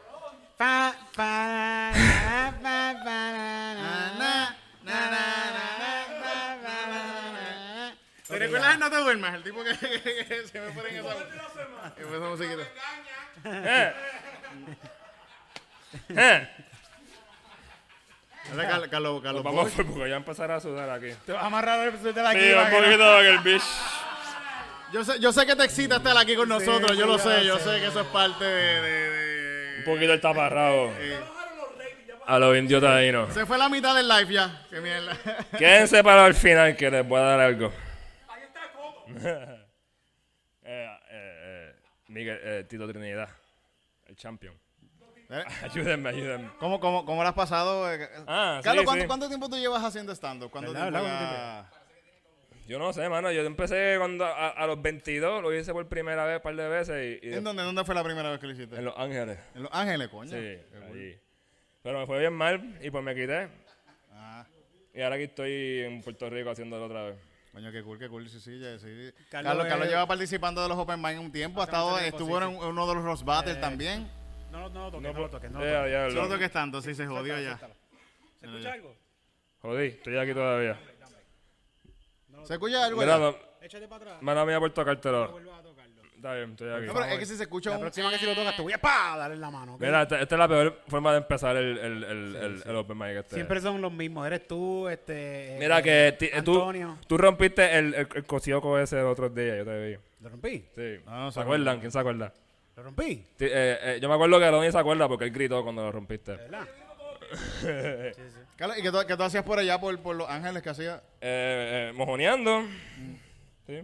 [0.57, 1.47] Pa, pa,
[1.93, 3.75] na, pa, pa, na,
[4.17, 5.74] na, na, na, na,
[8.27, 9.33] ¿Te recuerdas el No te duermas?
[9.35, 11.13] El tipo que, que- que se me pone en esa,
[11.97, 12.63] en esa musiquita.
[18.49, 19.73] Dale, Carlos, Carlos, Carlos Vamos Bosch.
[19.75, 21.07] pues, porque ya empezar a sudar aquí.
[21.25, 22.39] Te vas a amarrar el de aquí.
[22.39, 23.65] Sí, un poquito para que el bicho.
[24.93, 27.43] Yo sé, yo sé que te excita estar aquí con nosotros, yo sí, lo sé,
[27.43, 27.79] yo sé.
[27.79, 28.81] que eso es parte de...
[28.81, 30.93] de, de- Un poquito el taparrabo.
[30.99, 31.19] eh,
[32.27, 33.33] A los indios taínos.
[33.33, 34.61] Se fue la mitad del live ya.
[34.69, 35.17] Qué mierda.
[35.57, 37.73] Quédense para el final que les voy a dar algo.
[40.67, 41.39] Eh, eh,
[41.71, 41.75] eh,
[42.07, 43.29] Miguel, eh, Tito Trinidad,
[44.07, 44.55] el champion.
[45.29, 45.43] ¿Eh?
[45.63, 46.49] Ayúdenme, ayúdenme.
[46.59, 47.85] ¿Cómo, cómo, cómo lo has pasado?
[48.25, 49.07] Ah, Carlos, sí, ¿cuánto, sí.
[49.07, 50.49] cuánto tiempo tú llevas haciendo stand-up?
[50.49, 51.69] ¿Cuánto ¿Verdad, tiempo verdad?
[51.71, 53.31] ya- Yo no sé, mano.
[53.31, 56.67] Yo empecé cuando a, a los 22, lo hice por primera vez un par de
[56.67, 58.75] veces y, y ¿En dónde, dónde fue la primera vez que lo hiciste?
[58.75, 59.37] en Los Ángeles.
[59.53, 60.31] En Los Ángeles, coño.
[60.31, 60.57] Sí,
[60.89, 61.19] allí.
[61.83, 63.49] Pero me fue bien mal y pues me quité.
[64.13, 64.47] Ah,
[64.95, 67.17] Y ahora aquí estoy en Puerto Rico haciéndolo otra vez.
[67.55, 68.29] Coño, qué cool, qué cool.
[68.29, 68.85] Sí, sí, ya, sí.
[69.29, 71.61] Carlos Carlos, Carlos, lleva participando de los Open Mic un tiempo.
[71.61, 74.07] Ha estado, tiempo, estuvo en uno de los Roast Battles Eh, también.
[74.51, 75.91] No, no, no lo toques, no, lo toques, no lo toques.
[75.91, 77.57] ya, Solo lo- que tanto, sí se jodió ya.
[78.39, 78.95] ¿Se escucha algo?
[79.61, 80.79] Jodí, estoy aquí todavía.
[82.43, 82.99] ¿Se escucha algo?
[83.01, 84.21] Mira, no, Échate para atrás.
[84.21, 85.39] mala mía por tocártelo.
[86.25, 86.87] Está bien, estoy aquí.
[86.87, 87.81] No, pero es que si se escucha La un...
[87.83, 89.77] próxima que si lo tocas te voy a pa, darle en la mano.
[89.79, 92.97] Mira, esta, esta es la peor forma de empezar el, el, el, el, el Open
[92.97, 93.09] Mic.
[93.17, 93.35] Este.
[93.35, 94.25] Siempre son los mismos.
[94.25, 95.55] Eres tú, este.
[95.59, 96.97] Mira eh, que ti- tú, Antonio.
[97.05, 99.97] tú rompiste el, el, el cocioco ese el otro día, yo te vi.
[100.21, 100.65] ¿Lo rompí?
[100.73, 100.95] Sí.
[101.05, 101.79] Ah, no ¿Se acuerdan?
[101.79, 102.33] ¿Quién se acuerda?
[102.75, 103.23] ¿Lo rompí?
[103.37, 105.91] Sí, eh, eh, yo me acuerdo que Lonnie se acuerda porque él gritó cuando lo
[105.91, 106.31] rompiste.
[106.31, 106.67] ¿De verdad?
[108.57, 110.63] Carlos, ¿y qué tú, qué tú hacías por allá, por, por Los Ángeles?
[110.63, 111.01] ¿Qué hacías?
[111.21, 112.63] Eh, eh, mojoneando.
[112.63, 113.19] Sí,
[113.67, 113.83] sí.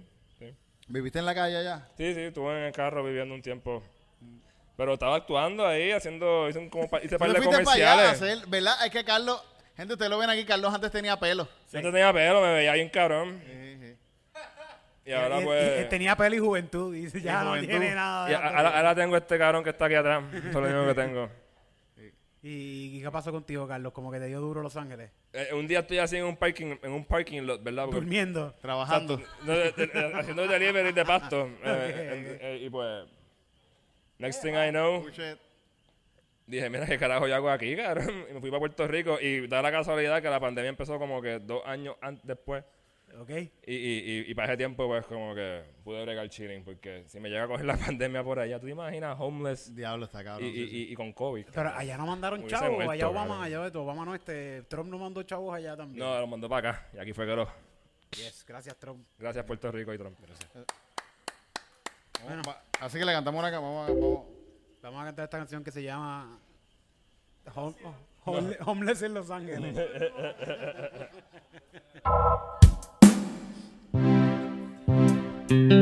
[0.91, 1.87] ¿Viviste en la calle allá?
[1.97, 3.83] Sí, sí, estuve en el carro viviendo un tiempo.
[4.77, 7.75] Pero estaba actuando ahí, haciendo, hice un, como pa- hice Tú par de fuiste para
[7.75, 8.21] allá a comerciales.
[8.41, 8.85] hacer, ¿verdad?
[8.85, 9.43] Es que Carlos,
[9.77, 11.47] gente, ustedes lo ven aquí, Carlos antes tenía pelo.
[11.71, 13.41] Yo no tenía pelo, me veía bien cabrón.
[13.45, 13.95] Sí, sí.
[15.05, 15.81] Y ahora Y- y- pues...
[15.85, 16.95] y tenía pelo y juventud.
[16.95, 17.69] Y dice, ya Y no juventud.
[17.69, 18.27] tiene nada.
[18.27, 18.57] y de a- pelo.
[18.57, 20.23] ahora, ahora tengo este cabrón que está aquí atrás.
[20.33, 21.29] Eso es lo único que tengo.
[22.43, 23.93] ¿Y qué pasó contigo, Carlos?
[23.93, 25.11] Como que te dio duro Los Ángeles.
[25.33, 27.85] Eh, un día estoy así en un parking, en un parking lot, ¿verdad?
[27.85, 28.53] Porque- Durmiendo.
[28.61, 29.21] Trabajando.
[29.43, 31.47] No, de- de- de- haciendo delivery de pasto.
[31.63, 33.05] eh, eh, y pues,
[34.17, 35.05] next thing I know,
[36.47, 38.25] dije, mira, ¿qué carajo yo hago aquí, cabrón?
[38.29, 41.21] Y me fui para Puerto Rico y da la casualidad que la pandemia empezó como
[41.21, 42.63] que dos años después.
[43.19, 43.29] ¿Ok?
[43.29, 43.75] Y, y,
[44.27, 46.63] y, y para ese tiempo, pues, como que pude bregar chilling.
[46.63, 50.05] Porque si me llega a coger la pandemia por allá, ¿tú te imaginas homeless Diablo
[50.05, 50.47] está y, cabrón.
[50.49, 50.77] y, sí, sí.
[50.89, 51.45] y, y con COVID?
[51.53, 52.71] Pero allá no mandaron Hubiese chavos.
[52.75, 53.43] muerto, allá Obama, cabrón.
[53.43, 54.61] allá Obama no, este.
[54.63, 55.99] Trump no mandó chavos allá también.
[56.05, 56.87] No, lo mandó para acá.
[56.93, 57.47] Y aquí fue que lo...
[58.11, 59.05] Yes, gracias, Trump.
[59.17, 60.17] Gracias Puerto Rico y Trump.
[62.27, 64.25] Vamos, va- Así que le cantamos una vamos, a- vamos.
[64.81, 66.39] Vamos a cantar esta canción que se llama
[67.55, 67.75] Hom-
[68.25, 69.77] Hom- Homeless en Los Ángeles.
[75.51, 75.80] ¡Oh,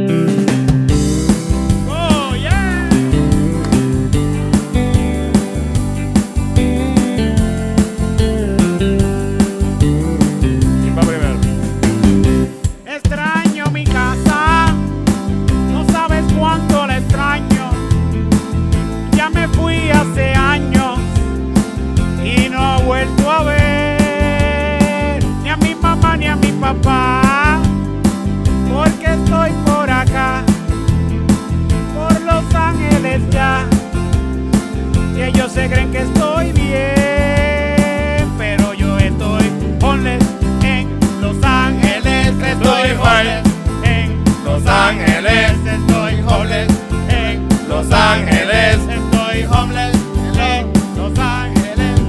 [49.52, 49.98] homeless
[50.38, 52.00] en Los Ángeles.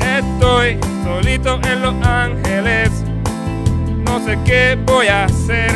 [0.00, 2.90] Estoy solito en Los Ángeles.
[4.04, 5.72] No sé qué voy a hacer.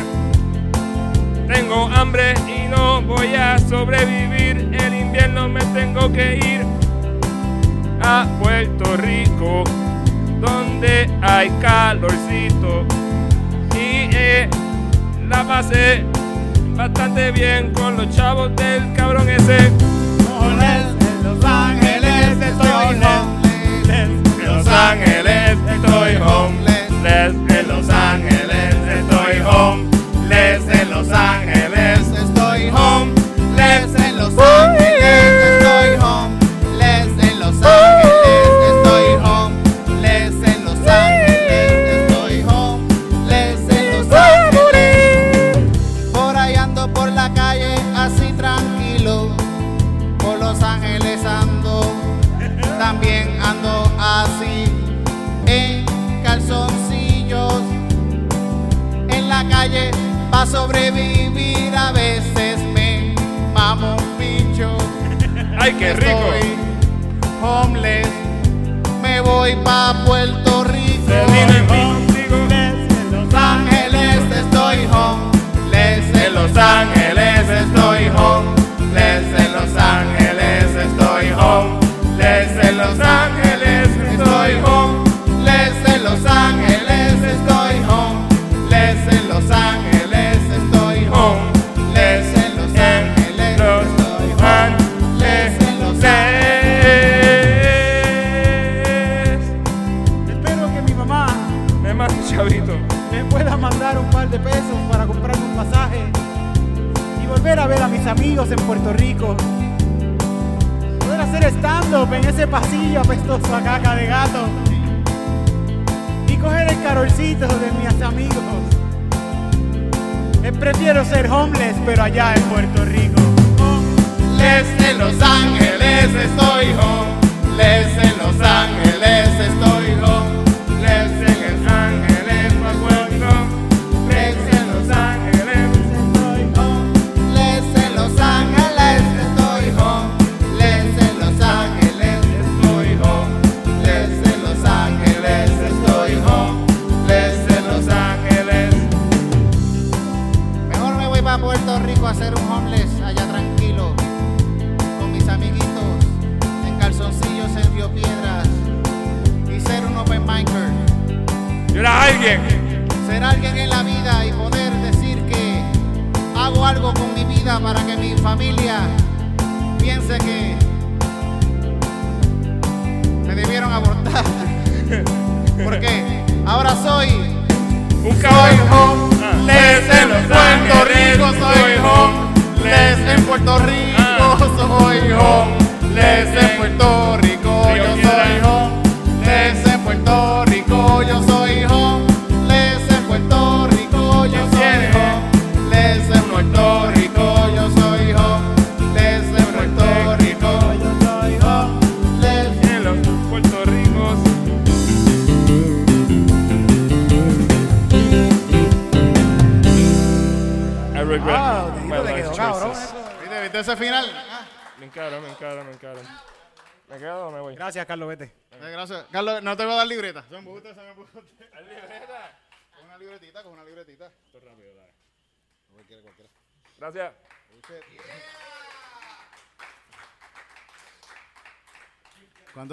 [1.47, 4.69] Tengo hambre y no voy a sobrevivir.
[4.81, 6.67] El invierno me tengo que ir
[8.03, 9.65] a Puerto Rico,
[10.41, 12.85] donde hay calorcito.
[13.75, 14.49] Y eh,
[15.29, 16.05] la pasé
[16.77, 19.76] bastante bien con los chavos del cabrón ese.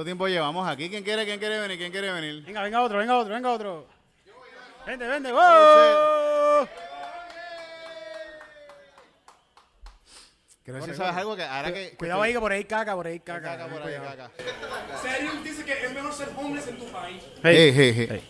[0.03, 0.89] ¿Cuánto tiempo llevamos aquí?
[0.89, 1.77] ¿Quién quiere, quién quiere venir?
[1.77, 2.43] ¿Quién quiere venir?
[2.43, 3.87] Venga, venga otro, venga otro, venga otro.
[4.85, 6.67] Vente, vente, ¡wow!
[10.61, 11.37] Quiero decir, ¿sabes algo?
[11.37, 11.95] Que ahora que...
[11.95, 13.57] Cuidado ahí que por ahí caca, por ahí caca.
[13.57, 14.17] caca por ahí, cuidado.
[14.17, 14.31] caca.
[15.01, 17.23] Serius dice que es mejor ser homeless en tu país.
[17.41, 18.29] Hey, hey, hey.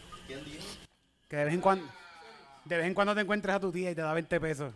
[1.28, 1.88] Que de vez en cuando
[2.66, 4.76] de vez en cuando te encuentres a tu tía y te da 20 pesos.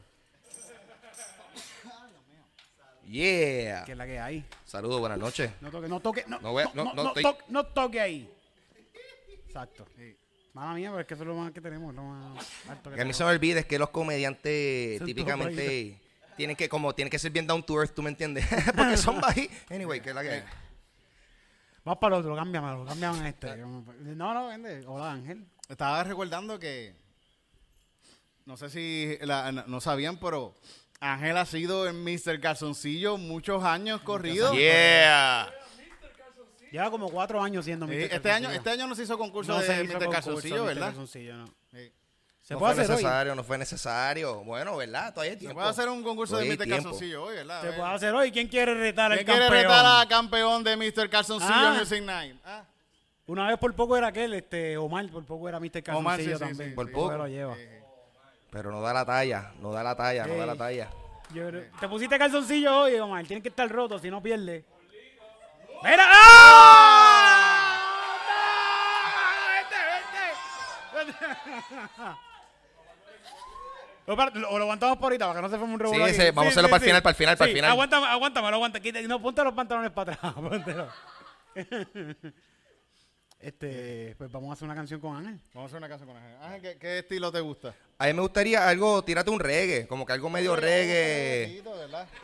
[3.08, 3.86] Yeah.
[3.86, 4.46] Que es la que hay.
[4.66, 5.50] Saludos, buenas noches.
[5.62, 7.44] No toque, no toque, no, No voy a- no, no- no, no no estoy- toque,
[7.48, 8.30] no toque ahí.
[9.48, 9.86] Exacto.
[10.54, 12.96] Mala mía, pero es que eso es lo más que tenemos, lo más alto que
[12.96, 13.32] Que a mí se tenemos.
[13.32, 16.00] me olvida es que los comediantes típicamente
[16.36, 18.46] tienen que como tienen que ser bien down to earth, ¿tú me entiendes?
[18.76, 19.50] Porque son bají.
[19.70, 20.44] Anyway, que es la que hay.
[21.86, 23.56] Vamos para el otro, cámbiamelo, cámbiame a este.
[23.58, 24.84] No, no, vende.
[24.86, 25.46] Hola, Ángel.
[25.70, 26.94] Estaba recordando que...
[28.46, 30.54] No sé si la- no- no sabían, pero
[31.00, 32.40] Ángel ha sido en Mr.
[32.40, 34.54] Calzoncillo muchos años corridos.
[34.56, 35.52] Yeah.
[36.72, 38.02] Lleva como cuatro años siendo Sí, Mr.
[38.04, 38.48] este, Calzoncillo.
[38.50, 39.92] año, este año no se hizo concurso no de se hizo Mr.
[40.06, 40.66] concurso, Calzoncillo, Mr.
[40.66, 40.88] ¿verdad?
[40.88, 41.46] Calzoncillo, no.
[41.72, 41.94] Sí.
[42.42, 43.04] Se no puede fue hacer hoy.
[43.04, 44.44] necesario, no fue necesario.
[44.44, 45.14] Bueno, ¿verdad?
[45.14, 46.66] Todavía hay Se puede hacer un concurso de Todavía Mr.
[46.66, 46.84] tiempo.
[46.84, 47.62] Calzoncillo hoy, ¿verdad?
[47.62, 48.32] Se puede hacer hoy.
[48.32, 49.64] ¿Quién quiere retar al ¿Quién quiere campeón?
[49.64, 51.10] retar a campeón de Mr.
[51.10, 51.76] Calzoncillo Ah.
[51.80, 52.36] Music Night?
[52.46, 52.64] Ah.
[53.28, 55.84] Una vez por poco era aquel, este, Omar, por poco era Mr.
[55.84, 56.70] Calzoncillo Omar, sí, sí, también.
[56.70, 56.94] sí, Por sí.
[56.94, 57.18] poco.
[57.18, 57.56] lo lleva.
[58.58, 60.90] Pero no da la talla, no da la talla, no da la talla.
[61.32, 61.44] Yo
[61.80, 63.24] Te pusiste calzoncillo hoy, Omar.
[63.28, 64.66] Tienes que estar roto, si no pierde.
[65.84, 66.04] ¡Mira!
[66.10, 67.78] ¡Ah!
[69.46, 69.54] ¡No!
[69.54, 69.76] ¡Vete,
[71.28, 72.18] vete!
[74.08, 76.12] O para- O lo aguantamos por ahorita para que no se forme un revuelo Sí,
[76.14, 77.72] ese, vamos a hacerlo para el final, para el final, para el Sí, final.
[77.72, 78.80] Aguántame, aguántame, aguanta.
[78.80, 80.34] quita- No, ponte los pantalones para atrás.
[80.34, 80.88] póntelo.
[83.40, 85.40] Este, pues vamos a hacer una canción con Ángel.
[85.54, 86.38] Vamos a hacer una canción con Ángel.
[86.42, 87.76] Ángel, ¿qué, qué estilo te gusta?
[88.00, 91.64] A mí me gustaría algo, tírate un reggae, como que algo medio reggae.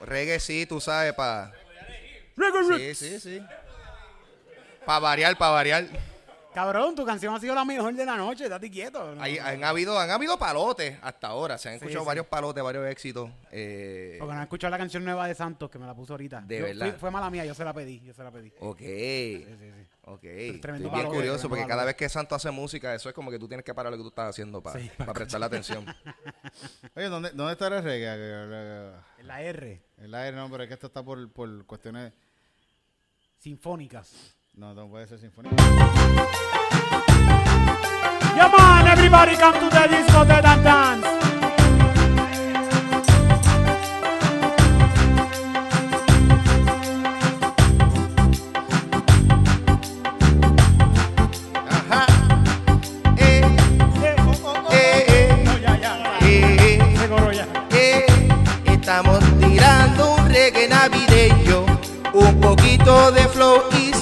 [0.02, 1.52] Reggae sí, tú sabes, para...
[2.78, 3.42] Sí, sí, sí.
[4.86, 5.88] Para variar, para variar.
[6.54, 8.48] Cabrón, tu canción ha sido la mejor de la noche.
[8.48, 9.16] Date quieto.
[9.20, 11.58] Hay- han, habido, han habido palotes hasta ahora.
[11.58, 12.08] Se han Sí, escuchado sí.
[12.08, 13.30] varios palotes, varios éxitos.
[13.52, 16.42] Eh, Porque no he escuchado la canción nueva de Santos que me la puso ahorita.
[16.42, 16.90] De Yo- verdad.
[16.92, 18.54] fui- fue mala mía, yo se la pedí, yo se la pedí.
[18.60, 18.78] ok.
[18.80, 19.88] Sí, sí, sí.
[20.06, 20.20] Ok.
[20.22, 23.16] tremendo Estoy bien palote, curioso tremendo porque cada vez que Santo hace música, eso es
[23.16, 25.86] como que tú tienes que parar lo que tú estás haciendo para Sí, prestarle atención.
[26.96, 28.94] Oye, ¿dónde, dónde está el reggae?
[29.20, 32.12] En la R, El aire, no, pero es que esto está por, por cuestiones...
[33.40, 34.36] sinfónicas.
[34.56, 35.56] No, no puede ser sinfónico.
[38.36, 41.08] Yeah, man, everybody come to the disco dead and dance.
[58.66, 61.66] Estamos tirando un reggae navideño,
[62.14, 63.93] un poquito de flow y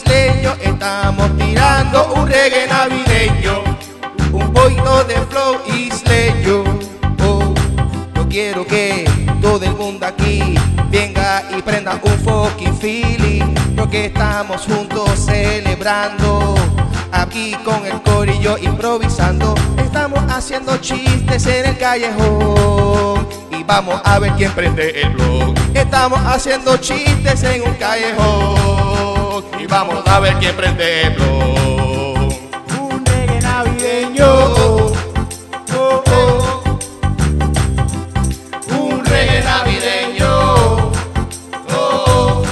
[0.43, 3.63] Estamos tirando un reggae navideño,
[4.31, 6.63] un poquito de flow isleño.
[7.23, 7.53] Oh,
[8.15, 9.05] yo quiero que
[9.39, 10.55] todo el mundo aquí
[10.89, 16.55] venga y prenda un fucking feeling, porque estamos juntos celebrando.
[17.11, 24.31] Aquí con el corillo improvisando, estamos haciendo chistes en el callejón y vamos a ver
[24.37, 25.53] quién prende el blog.
[25.75, 29.20] Estamos haciendo chistes en un callejón
[29.59, 32.33] y vamos a ver quién prende el blog.
[32.81, 34.27] Un reggae navideño.
[35.73, 36.63] Oh, oh.
[38.77, 40.31] Un reggae navideño.
[41.69, 42.43] Oh, oh.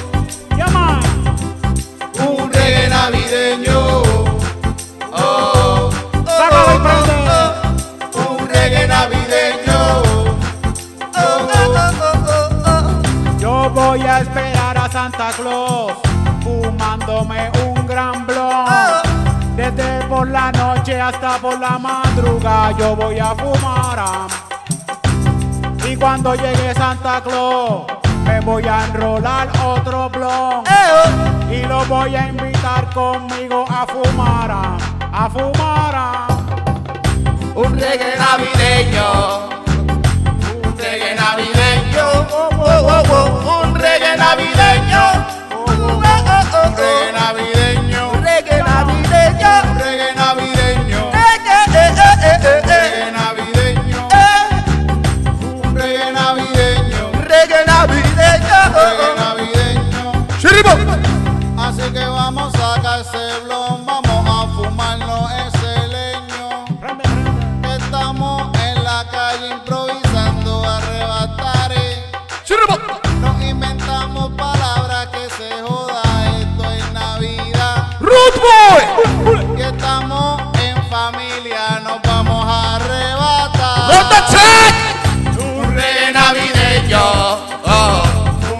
[0.55, 1.01] Llama.
[2.17, 4.01] Un reggae navideño.
[5.11, 5.91] Oh, oh,
[7.35, 8.29] oh.
[8.29, 10.01] Un reggae navideño.
[11.13, 13.37] Oh, oh, oh, oh, oh.
[13.37, 16.08] Yo voy a esperar a Santa Claus
[17.19, 18.65] fumándome un gran blon.
[19.55, 24.27] Desde por la noche hasta por la madrugada yo voy a fumar.
[25.87, 27.83] Y cuando llegue Santa Claus
[28.25, 30.63] me voy a enrolar otro blon.
[31.51, 34.51] Y lo voy a invitar conmigo a fumar.
[35.11, 35.93] A fumar.
[35.95, 36.27] ah.
[37.55, 39.49] Un reggae navideño.
[40.63, 42.05] Un reggae navideño.
[42.31, 43.63] Oh, oh, oh.
[43.63, 45.39] Un reggae navideño
[46.63, 46.81] loco.
[46.81, 48.11] Reggae navideño.
[48.21, 49.53] Reggae navideño.
[49.83, 50.08] Reggae
[78.39, 83.91] Que estamos en familia, nos vamos a arrebatar.
[85.37, 87.01] Un reggae navideño.
[87.65, 88.03] Oh.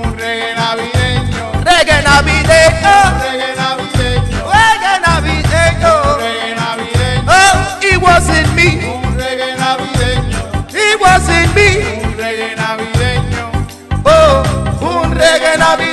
[0.04, 1.52] Un reggae navideño.
[1.64, 4.40] Reggae navideño, Reggae navideño.
[4.52, 5.94] reggae navideño.
[6.18, 7.32] Reggae navideño.
[7.32, 10.40] Oh, it wasn't me, Un reggae navideño.
[10.74, 11.70] it wasn't me.
[12.04, 13.44] Un reggae navideño.
[14.04, 14.44] Oh,
[14.82, 15.89] un reggae navideño,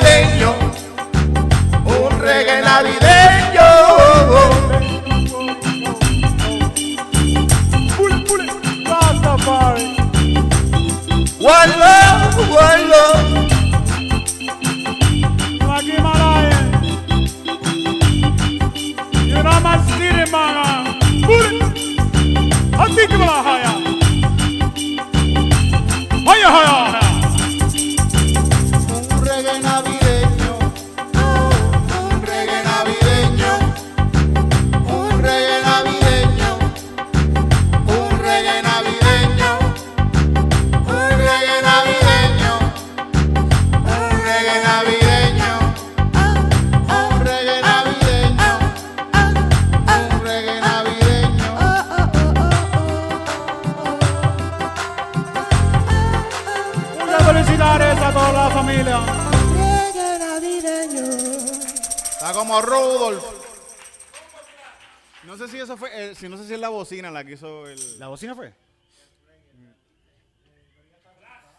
[66.86, 67.98] bocina la que hizo el.
[67.98, 68.52] ¿La bocina fue?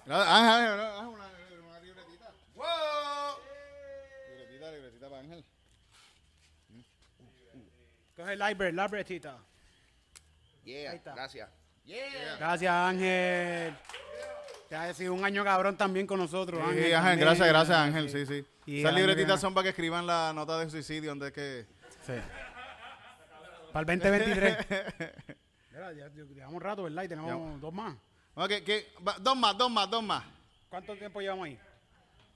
[0.09, 1.25] Ah, Ángel, ah, una,
[1.67, 2.31] una libretita.
[2.55, 2.65] ¡Wow!
[4.29, 5.45] Libretita, libretita para Ángel.
[8.15, 9.37] Coge el library, la bretita.
[10.63, 11.13] Yeah, está.
[11.13, 11.49] gracias.
[12.39, 13.75] Gracias, Ángel.
[14.69, 16.61] Te ha sido un año cabrón también con nosotros.
[16.61, 18.45] Sí, Ángel, Ángel, gracias, gracias Ángel, sí, sí.
[18.65, 21.65] Y Esas libretitas son para que escriban la nota de suicidio antes que...
[22.05, 22.13] Sí.
[23.77, 24.57] Para el 2023.
[25.71, 27.03] Mira, ya, llevamos rato, ¿verdad?
[27.03, 27.93] Y tenemos dos más.
[28.33, 30.23] Ok, que, va, dos más, dos más, dos más.
[30.69, 31.59] ¿Cuánto tiempo llevamos ahí?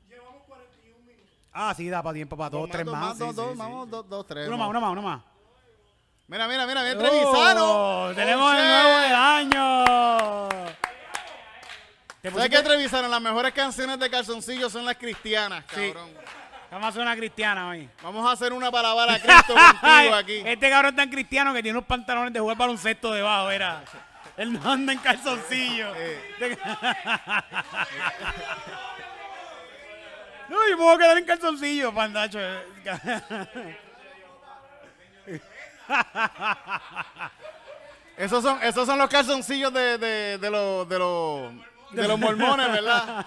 [0.08, 1.26] Llevamos 41 minutos.
[1.52, 3.18] Ah, sí, da para tiempo para dos, Dos tres dos más.
[3.18, 3.58] dos, sí, dos, sí, sí.
[3.60, 4.48] vamos, dos, dos, tres.
[4.48, 5.22] Una más, una más, una más.
[6.28, 8.06] Mira, mira, mira, bien Trevisano.
[8.06, 8.68] Oh, tenemos el Oye.
[8.70, 10.50] nuevo del año.
[12.22, 13.08] Te ¿Sabes pusiste- qué, Trevisano?
[13.08, 15.92] Las mejores canciones de calzoncillo son las cristianas, Sí.
[15.92, 16.12] cabrón.
[16.72, 17.90] Vamos a hacer una cristiana hoy.
[18.02, 20.42] Vamos a hacer una para alabar a Cristo contigo aquí.
[20.46, 23.84] Este cabrón tan cristiano que tiene unos pantalones de jugar baloncesto debajo, era.
[24.38, 25.94] Él no anda en calzoncillo.
[25.98, 26.22] Eh.
[30.48, 32.40] no, yo me voy a quedar en calzoncillo, pandacho.
[38.16, 41.52] Esos son, esos son los calzoncillos de, de, de los, de, los,
[41.92, 43.26] de los mormones, ¿verdad?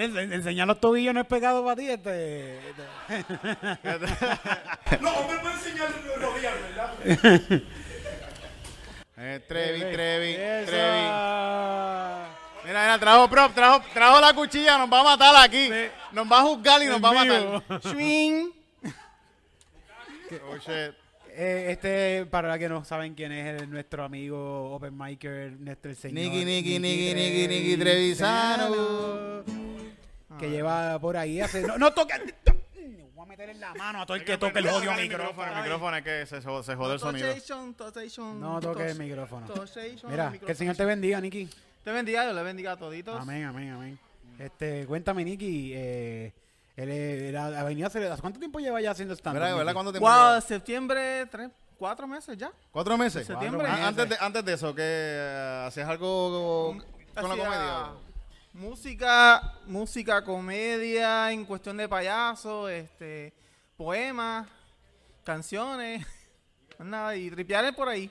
[0.00, 1.88] Enseñar los tobillos no es pecado para ti.
[1.90, 2.58] Este,
[5.00, 7.62] No, hombre puede enseñar los rodillas, ¿verdad?
[9.16, 10.66] Eh, Trevi, Trevi, Esa.
[10.66, 11.02] Trevi.
[12.66, 15.70] Mira, mira, trajo prop, trajo, trajo la cuchilla, nos va a matar aquí.
[16.12, 17.62] Nos va a juzgar y nos va a matar.
[17.92, 18.50] Swing.
[20.50, 20.94] Oh, shit.
[21.36, 25.94] Eh, este, para los que no saben quién es el- nuestro amigo Open Micer, nuestro
[25.94, 26.14] señor.
[26.16, 29.44] Niki, Niki, Niki, Niki, Niki Trevisano.
[30.38, 31.62] Que lleva por ahí hace.
[31.62, 32.14] No, no toque.
[33.14, 35.52] Voy a meter en la mano a todo el que toque el odio El micrófono.
[35.52, 37.28] El micrófono es que se, se se jode el sonido.
[38.34, 39.46] No toque el micrófono.
[40.08, 41.48] Mira, que el Señor te bendiga, Niki.
[41.84, 43.20] Te bendiga, Dios le bendiga a toditos.
[43.20, 43.98] Amén, amén, amén.
[44.38, 45.72] Este, cuéntame, Niki.
[45.74, 46.32] Eh,
[46.76, 48.10] él, él ha ha venido a hacer.
[48.10, 49.40] ¿hace ¿Cuánto tiempo lleva ya haciendo stand-up?
[49.40, 49.72] ¿Verdad, verdad?
[49.74, 50.08] ¿Cuánto tiempo?
[50.08, 50.40] Wow, lleva?
[50.40, 52.50] septiembre, tres, cuatro meses ya.
[52.72, 53.26] ¿Cuatro meses?
[53.26, 53.68] Septiembre.
[53.70, 56.76] Ah, Antes de, antes de eso, que eh, hacías algo
[57.14, 57.86] con la comedia.
[58.54, 63.32] Música, música, comedia, en cuestión de payaso, este,
[63.76, 64.46] poemas,
[65.24, 66.06] canciones,
[66.78, 68.08] nada, y tripear por ahí.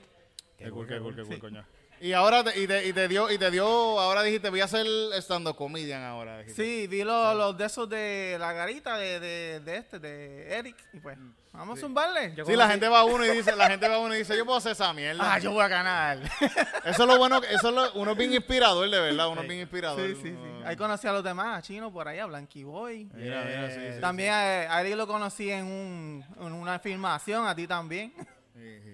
[0.58, 1.64] Qué cool, qué cool, qué cool, coño.
[2.04, 4.64] Y ahora te, y te, y te dio, y te dio, ahora dijiste, voy a
[4.64, 4.86] hacer
[5.22, 6.40] stand-up comedian ahora.
[6.40, 6.62] dijiste.
[6.62, 10.76] Sí, vi los, los de esos de la garita de, de, de este, de Eric,
[10.92, 11.16] y pues,
[11.50, 12.34] vamos a zumbarle.
[12.44, 14.36] Sí, la gente va a uno y dice, la gente va a uno y dice,
[14.36, 15.32] yo puedo hacer esa mierda.
[15.32, 16.18] Ah, yo voy a ganar.
[16.84, 19.48] Eso es lo bueno, eso es lo, uno es bien inspirador, de verdad, uno es
[19.48, 20.06] bien inspirador.
[20.06, 20.28] Sí, sí, sí.
[20.28, 23.08] Uno- Ahí conocí a los demás, a Chino por ahí, a Blanky Boy.
[23.14, 24.40] Mira, mira, sí, sí, También a,
[24.76, 28.12] a Eric lo conocí en, un, en una filmación, a ti también.
[28.54, 28.93] sí, sí.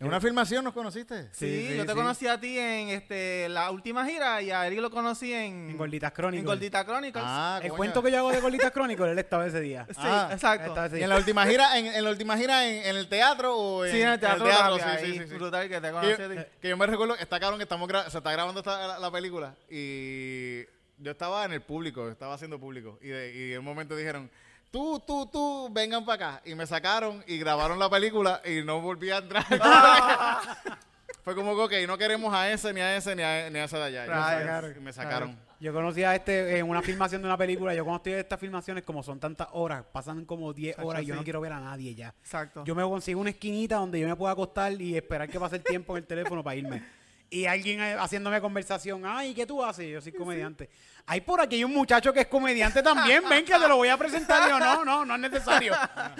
[0.00, 1.24] ¿En una filmación nos conociste?
[1.32, 1.96] Sí, sí, yo te sí.
[1.96, 5.76] conocí a ti en este la última gira y a Eric lo conocí en, En
[5.76, 6.46] Gorditas en Crónicas.
[6.46, 7.24] Gordita Chronicles.
[7.26, 7.76] Ah, El coño.
[7.78, 9.86] cuento que yo hago de Gorditas Crónicas, él estaba ese día.
[9.90, 10.68] sí, ah, exacto.
[10.68, 11.04] Estaba ese ¿Y día.
[11.06, 13.92] en la última gira, en, en la última gira en, en el teatro o en,
[13.92, 15.34] Sí, en el teatro, sí, Tapia, sí, ahí, sí, sí.
[15.34, 16.50] brutal que te Que conocí yo, a ti.
[16.62, 19.10] que yo me recuerdo, está cabrón que estamos gra- se está grabando esta- la, la
[19.10, 20.62] película y
[20.98, 24.30] yo estaba en el público, estaba haciendo público y de, y en un momento dijeron,
[24.70, 28.80] tú, tú, tú, vengan para acá y me sacaron y grabaron la película y no
[28.80, 29.44] volví a entrar.
[31.22, 33.64] Fue como que, ok, no queremos a ese, ni a ese, ni a, ni a
[33.64, 34.06] ese de allá.
[34.06, 34.74] Y me sacaron.
[34.76, 35.48] Y me sacaron.
[35.60, 37.74] Yo conocí a este en una filmación de una película.
[37.74, 41.02] Yo cuando estoy en estas filmaciones, como son tantas horas, pasan como 10 Exacto, horas
[41.02, 42.14] y yo no quiero ver a nadie ya.
[42.20, 42.64] Exacto.
[42.64, 45.64] Yo me consigo una esquinita donde yo me pueda acostar y esperar que pase el
[45.64, 46.82] tiempo en el teléfono para irme.
[47.30, 49.86] Y alguien eh, haciéndome conversación, ay, ¿qué tú haces?
[49.88, 50.70] Yo soy comediante.
[51.06, 53.96] Hay por aquí un muchacho que es comediante también, ven que te lo voy a
[53.98, 54.46] presentar.
[54.46, 55.74] Y yo, no, no, no es necesario.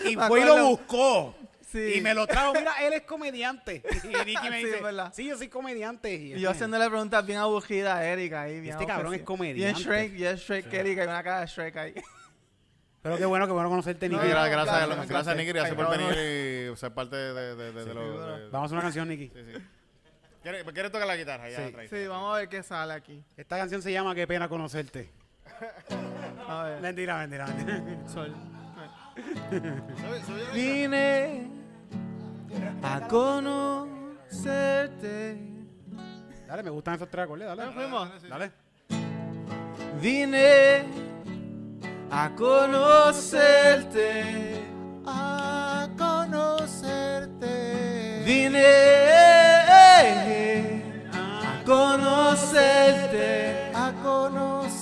[0.05, 1.35] Y fue y lo buscó.
[1.71, 1.95] Sí.
[1.97, 3.83] Y me lo trajo, mira, él es comediante.
[4.05, 5.13] Y Nicky me Sí, dice, es verdad.
[5.15, 6.15] sí, yo soy comediante.
[6.15, 8.61] Y yo haciéndole preguntas bien aburridas a Eric ahí.
[8.61, 9.63] Bien Este cabrón es comediante.
[9.63, 11.95] Bien Shrek, bien Shrek, Eric, hay una cara de Shrek ahí.
[13.03, 14.29] Pero qué bueno, qué bueno conocerte, No, Nicky.
[14.29, 15.37] No, gracias, gracias, gracias, gracias.
[15.37, 18.51] Nicky, gracias por venir y ser parte de, de, de, lo...
[18.51, 19.29] Vamos a hacer una canción, Nicky.
[19.29, 19.63] sí, sí.
[20.49, 21.51] ¿Quieres, ¿Quieres tocar la guitarra?
[21.51, 21.74] Ya, Sí.
[21.90, 23.22] Sí, vamos a ver qué sale aquí.
[23.36, 25.11] Esta canción se llama Qué pena conocerte.
[26.49, 26.80] A ver.
[26.80, 28.09] Mentira, mentira, mentira.
[28.09, 28.34] Sol.
[28.74, 31.51] La Vine
[32.82, 34.49] a conocerte.
[36.46, 37.64] Dale, me gustan esos tres acordes, dale.
[37.66, 38.09] ¿Ya fuimos?
[38.26, 38.51] Dale.
[40.01, 40.86] Vine
[42.11, 44.22] a conocerte.
[45.05, 47.59] A conocerte.
[48.24, 49.08] Vine
[52.49, 53.70] conocerte.
[53.74, 54.78] A conocerte.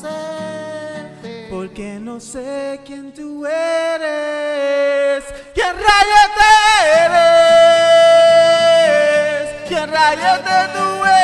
[1.51, 5.25] Porque no sé quién tú eres.
[5.55, 6.31] ¿Quién rayos
[7.05, 7.25] eres?
[9.69, 10.41] ¿Quién rayos
[10.75, 11.16] tú eres?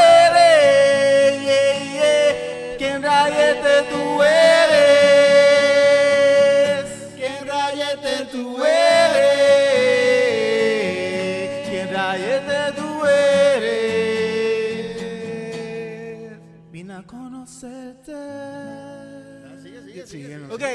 [20.63, 20.69] Ok,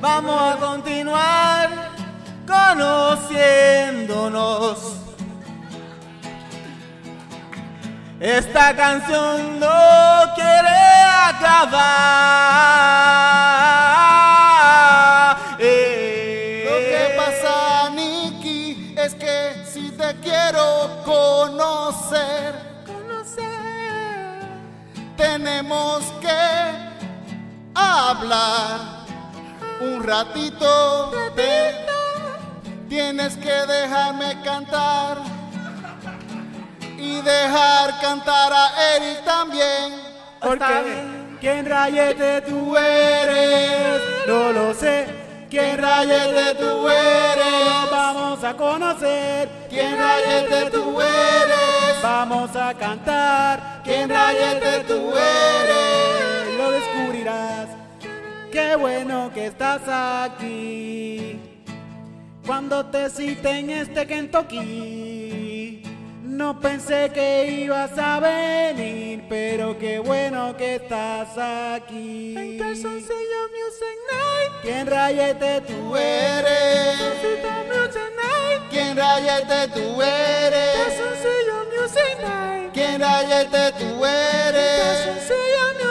[0.00, 1.68] vamos a continuar
[2.46, 4.96] conociéndonos.
[8.18, 9.68] Esta canción no
[10.34, 10.70] quiere
[11.28, 11.76] acabar.
[15.58, 22.54] Eh, Lo que pasa, Nicky, es que si te quiero conocer,
[25.18, 26.81] tenemos que
[27.92, 28.78] hablar
[29.80, 31.10] un ratito.
[31.36, 31.86] Te-
[32.88, 35.18] tienes que dejarme cantar
[36.98, 39.94] y dejar cantar a Eric también.
[40.40, 45.06] Porque quién rayete tú eres, no lo sé.
[45.48, 49.48] Quién rayete tú eres, vamos a conocer.
[49.68, 52.02] ¿Quién rayete tú eres?
[52.02, 53.80] Vamos a cantar.
[53.84, 56.56] ¿Quién rayete tú eres?
[56.56, 57.68] Lo descubrirás.
[58.52, 61.40] Qué bueno que estás aquí.
[62.46, 65.82] Cuando te cité en este Kentucky,
[66.22, 72.36] no pensé que ibas a venir, pero qué bueno que estás aquí.
[72.36, 76.98] En Calzoncillo Music Night, ¿quién rayete tú eres?
[77.00, 80.76] Music Night, ¿Quién rayete tú eres?
[80.76, 84.82] Calzoncillo Music Night, ¿Quién rayete tú eres?
[84.82, 85.81] Calzoncillo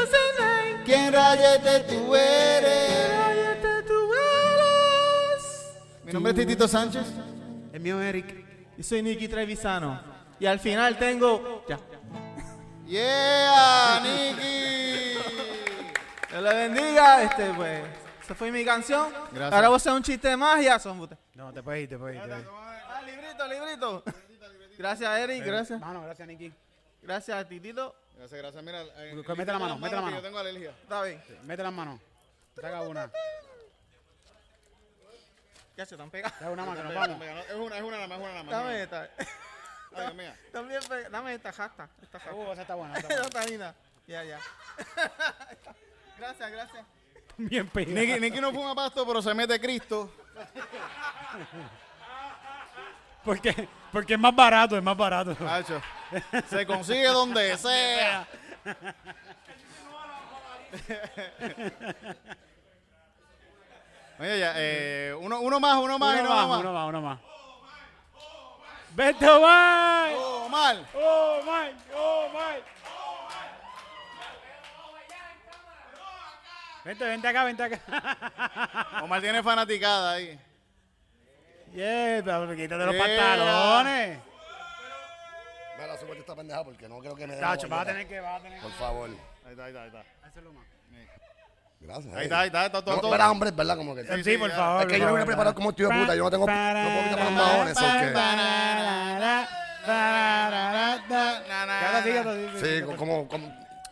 [0.92, 3.18] ¿Quién rayete tú eres?
[3.18, 5.74] rayete tú eres.
[6.04, 7.08] Mi nombre es Titito Sánchez.
[7.72, 8.46] El mío Eric.
[8.78, 10.02] Y soy Nicky Trevisano.
[10.38, 11.64] Y al final tengo.
[11.70, 11.80] Ya.
[12.86, 15.14] Yeah, Nicky.
[16.30, 17.24] Dios le bendiga.
[17.24, 17.84] Este, pues.
[18.22, 19.14] Esa fue mi canción.
[19.32, 19.54] Gracias.
[19.54, 20.78] Ahora voy a hacer un chiste de magia.
[20.78, 21.10] Son.
[21.36, 22.22] No, te puedes ir, te puedes ir.
[22.22, 22.50] te puedes ir.
[22.52, 24.04] Ah, librito, librito.
[24.78, 25.46] Gracias, Eric.
[25.46, 25.80] Gracias.
[25.80, 26.52] Mano, gracias, Nicky.
[27.02, 27.48] Gracias a
[28.30, 28.38] Titito.
[28.38, 28.64] Gracias, gracias.
[28.64, 30.16] Mira, eh, Mete la mano, mete la mano.
[30.18, 30.72] Yo tengo alergia.
[30.84, 31.24] Está bien.
[31.44, 32.00] Mete las manos.
[32.56, 33.12] Saca una.
[35.78, 36.38] Ya se están pegados.
[36.38, 37.22] Saca una más que nos vamos.
[37.50, 38.52] Es una, es una nada más, es una nada más.
[38.52, 39.02] Dame esta.
[39.02, 40.34] Ay, Dios mío.
[40.52, 41.90] También pega- Dame esta jasta.
[42.02, 42.36] Esta jasta.
[42.36, 42.96] Uh, esa está buena.
[42.98, 43.24] Está buena.
[43.26, 43.76] está linda.
[44.08, 44.40] Ya, ya.
[46.18, 46.86] Gracias, gracias.
[47.38, 48.00] Bien pegada.
[48.00, 50.12] Nicky, Nicky no fuma pasto, pero se mete Cristo.
[53.24, 55.36] Porque, porque es más barato, es más barato.
[55.48, 55.82] Hacho.
[56.50, 58.28] Se consigue donde sea.
[64.20, 66.60] Oye, ya, eh, uno, uno más, uno más, y Uno no más, más.
[66.60, 67.20] uno más, uno más.
[68.94, 70.12] ¡Vete, Omar!
[70.16, 70.86] Oh, mal.
[70.94, 71.72] ¡Oh, Omar!
[71.96, 72.62] ¡Oh, Omar!
[76.84, 77.80] Vente, vente acá, vente acá.
[79.04, 80.40] Omar tiene fanaticada ahí.
[81.74, 83.04] Yeah, pero quítate los Yeah.
[83.06, 84.20] pantalones.
[85.80, 88.20] Mira, súbete esta pendeja porque no creo que me dé Tacho, vas a tener que,
[88.20, 89.10] vas a tener Por favor.
[89.10, 90.04] Ahí está, ahí está, ahí está.
[91.80, 92.14] Gracias.
[92.16, 93.32] Ahí está, ahí está, está todo, No, todo.
[93.32, 94.24] hombre, es verdad, como que...
[94.24, 94.82] Sí, por favor.
[94.84, 96.46] Es que yo no vine preparado como tío de puta, yo no tengo...
[96.46, 98.14] No puedo quitarme los maones, ¿o qué?
[101.92, 102.12] Así.
[102.60, 103.52] Sí, co- como, como,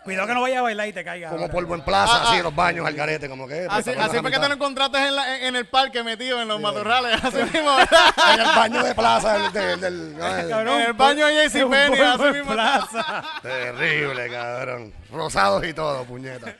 [0.09, 1.29] Cuidado que no vaya a bailar y te caiga.
[1.29, 1.53] como ahora.
[1.53, 2.37] polvo en plaza, Ah, así ah.
[2.37, 3.65] en los baños, al garete, como que...
[3.67, 6.41] pues, Así, así fue que te lo encontraste en, la- en- en el parque metido
[6.41, 7.23] en los matorrales.
[7.23, 7.99] Así mismo, ¿verdad?
[8.33, 9.51] En el baño de plaza del...
[9.53, 12.33] del, del- no, el- Cabrón, En el baño de es un JCPenney, polvo así en
[12.33, 12.51] mismo.
[12.53, 13.25] plaza.
[13.41, 14.93] Terrible, cabrón.
[15.11, 16.55] Rosados y todo, puñeta.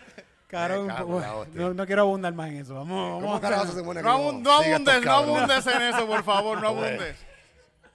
[0.47, 1.62] Cabrón, Me cago en la hostia.
[1.62, 2.74] no, no quiero abundar más en eso.
[2.74, 3.39] Vamos, ¿Cómo vamos.
[3.41, 4.20] carajo se pone No, aquí?
[4.22, 5.38] abun- no Sigue abundes, no cabrones.
[5.43, 6.93] abundes en eso, por favor, no Joder.
[6.95, 7.16] abundes.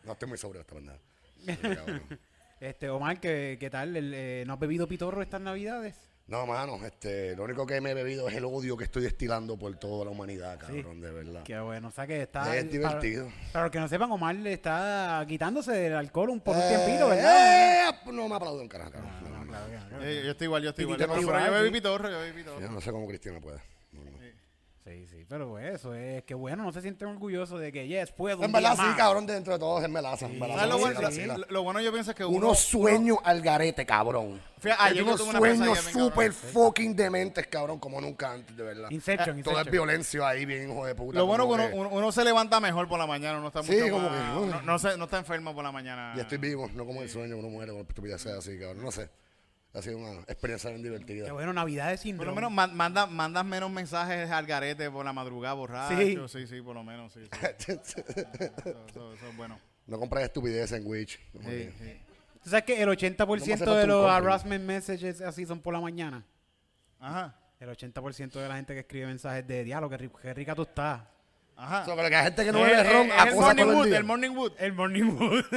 [0.04, 0.98] No estoy muy sobrio esta pendeja.
[2.64, 3.94] Este, Omar, ¿qué, qué tal?
[3.94, 5.96] El, eh, ¿No has bebido pitorro estas navidades?
[6.26, 9.58] No, mano, este, lo único que me he bebido es el odio que estoy destilando
[9.58, 10.76] por toda la humanidad, Sí.
[10.78, 11.42] cabrón, de verdad.
[11.44, 12.56] Qué bueno, o sea que está...
[12.56, 13.26] Es divertido.
[13.26, 16.62] Para, para los que no sepan, Omar le está quitándose del alcohol un por un
[16.62, 17.90] Eh, tiempito, ¿verdad?
[17.90, 19.12] eh, no me aplaudo en carajo, cabrón.
[19.22, 20.02] No, no, no.
[20.02, 20.98] Eh, yo estoy igual, yo estoy igual.
[20.98, 22.60] Yo igual, bebí pitorro, yo bebí pitorro.
[22.62, 23.58] Yo no sé cómo Cristiano puede.
[24.86, 28.44] Sí, sí, pero eso es que bueno, no se sienten orgullosos de que, yes, puedo
[28.44, 30.28] En verdad, sí, cabrón, dentro de todo es melaza.
[30.28, 31.38] melaza, ¿Sabes lo, bueno, vacila.
[31.38, 32.36] lo- lo bueno yo pienso es que uno...
[32.48, 34.42] Unos sueños al garete, cabrón.
[34.58, 38.90] Fíjate, yo unos sueños súper fucking dementes, cabrón, como nunca antes, de verdad.
[38.90, 39.66] Inception, Todo Inception.
[39.66, 41.18] es violencia ahí, bien hijo de puta.
[41.18, 43.72] Lo bueno que uno, uno- uno se levanta mejor por la mañana, uno está Sí,
[43.72, 46.12] mucho como más- que, no, no se- no está enfermo por la mañana.
[46.14, 48.84] Ya estoy vivo, no como el sueño, uno muere con estupideces así, cabrón.
[48.84, 49.08] No sé.
[49.74, 51.26] Ha sido una experiencia bien divertida.
[51.26, 55.04] Qué bueno, navidades sin Por lo menos man- manda, mandas menos mensajes al garete por
[55.04, 55.96] la madrugada borracho.
[55.98, 56.16] Sí.
[56.28, 57.20] Sí, sí, por lo menos, sí.
[57.24, 57.30] sí.
[57.72, 57.72] Eso,
[58.06, 59.58] eso- eso es bueno.
[59.86, 61.18] no compras estupideces en Witch.
[61.32, 62.00] como Sí, que- sí.
[62.42, 65.72] ¿Tú sabes que el 80% Vamos a hacer de los harassment messages así son por
[65.74, 66.24] la mañana?
[67.00, 70.54] Ajá, El 80% de la gente que escribe mensajes de diálogo, qué, ri- qué rica
[70.54, 71.00] tú estás.
[71.56, 71.84] Ajá.
[71.84, 73.96] Sea, que la gente que no bebe ron el acosa morning todo el wood, día.
[73.98, 74.52] el morning wood.
[74.58, 75.44] El morning wood.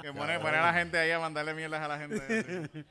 [0.00, 2.16] Que pone, pone a la gente ahí a mandarle mierdas a la gente.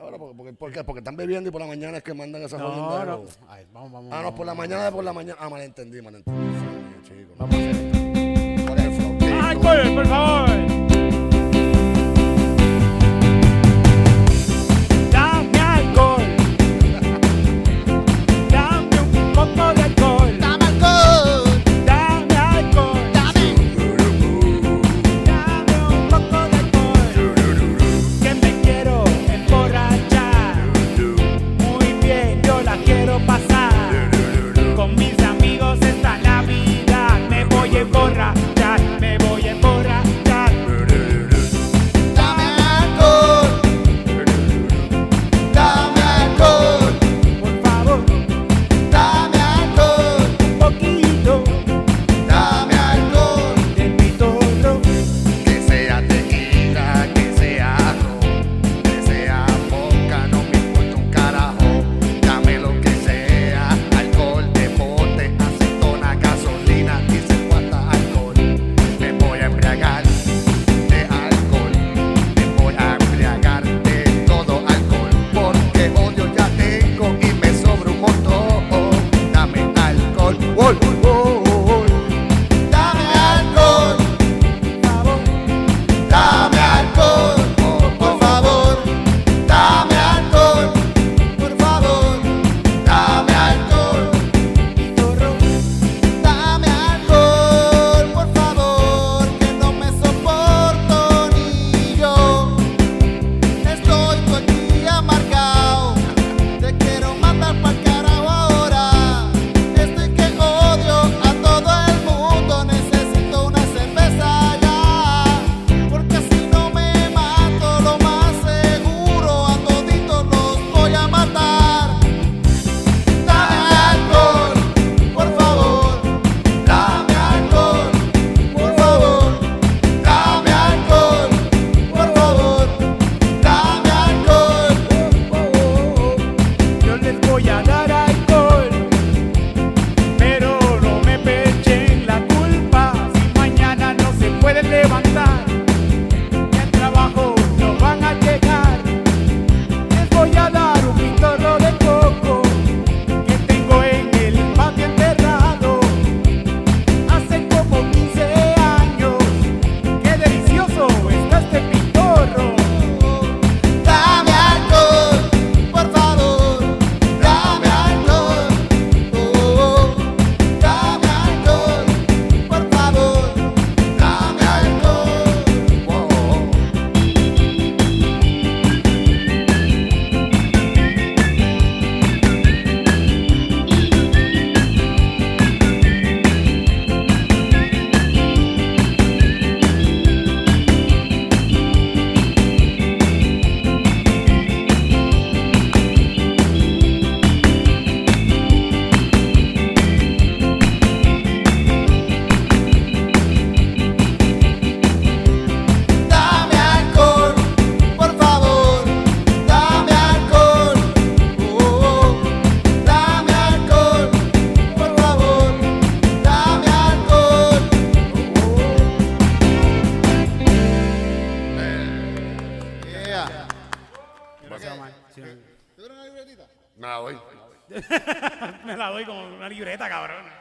[0.00, 0.84] Ahora, porque, porque, ¿por qué?
[0.84, 3.24] Porque están bebiendo y por la mañana es que mandan esos no, no.
[3.48, 4.10] Ay, vamos, vamos.
[4.10, 4.56] Ah, no, vamos, por la vamos.
[4.68, 5.38] mañana de por la mañana.
[5.38, 6.58] Ah, malentendí, malentendí.
[7.04, 7.34] Sí, chico.
[7.36, 8.66] Vamos a hacer esto.
[8.66, 9.18] ¿Cuál es el flow?
[9.42, 10.69] ¡Ay, por, por favor!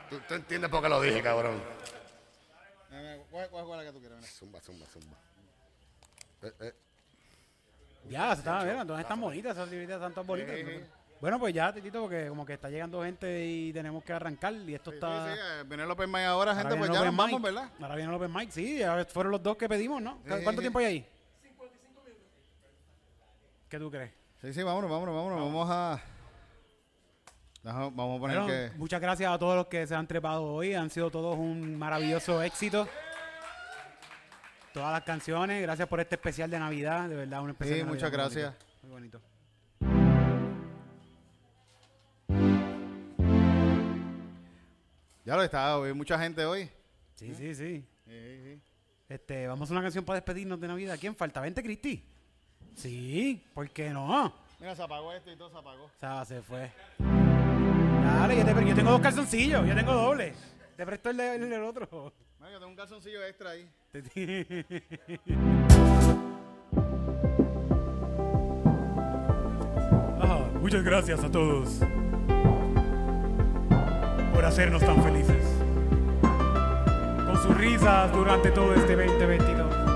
[0.09, 1.61] ¿Tú, tú entiendes por qué lo dije, cabrón.
[3.29, 4.25] ¿Cuál, cuál, cuál es la que tú quieres?
[4.37, 5.17] Zumba, zumba, zumba.
[6.41, 6.73] Eh, eh.
[8.09, 10.55] Ya, se estaba viendo, entonces están bonitas esas libritas, están todas bonitas.
[11.21, 14.73] Bueno, pues ya, Titito, porque como que está llegando gente y tenemos que arrancar y
[14.73, 15.25] esto Sí, está...
[15.33, 17.41] sí, eh, viene el Open Mic ahora, gente, Ahora pues ya nos vamos.
[17.41, 17.69] ¿verdad?
[17.81, 20.13] Ahora viene el Open Mic, sí, ya fueron los dos que pedimos, ¿no?
[20.23, 20.59] Sí, ¿Cuánto sí.
[20.59, 21.07] tiempo hay ahí?
[21.43, 22.23] 55 minutos.
[23.69, 24.11] ¿Qué tú crees?
[24.41, 25.39] Sí, sí, vámonos, vámonos, vámonos.
[25.39, 26.01] Vamos a.
[27.63, 28.71] Vamos a poner Bueno, que.
[28.77, 30.73] Muchas gracias a todos los que se han trepado hoy.
[30.73, 32.87] Han sido todos un maravilloso éxito.
[34.73, 35.61] Todas las canciones.
[35.61, 37.09] Gracias por este especial de Navidad.
[37.09, 38.65] De verdad, un especial Sí, de Navidad muchas muy bonito, gracias.
[38.83, 39.21] Muy bonito.
[45.25, 46.69] Ya lo está, hoy mucha gente hoy.
[47.15, 47.85] Sí, sí, sí.
[48.05, 48.61] Sí, sí.
[49.09, 50.97] Este, vamos a una canción para despedirnos de Navidad.
[50.99, 51.41] ¿Quién falta?
[51.41, 52.03] ¿Vente, Cristi?
[52.75, 54.33] Sí, ¿por qué no?
[54.59, 55.85] Mira, se apagó esto y todo se apagó.
[55.85, 56.71] O sea, se fue.
[58.17, 60.33] Dale, yo, te- yo tengo dos calzoncillos, yo tengo doble.
[60.75, 62.13] Te presto el, de- el del otro.
[62.39, 63.69] Mira, yo tengo un calzoncillo extra ahí.
[70.21, 71.79] Ah, muchas gracias a todos
[74.33, 75.43] por hacernos tan felices.
[76.21, 79.88] Con sus risas durante todo este 2022.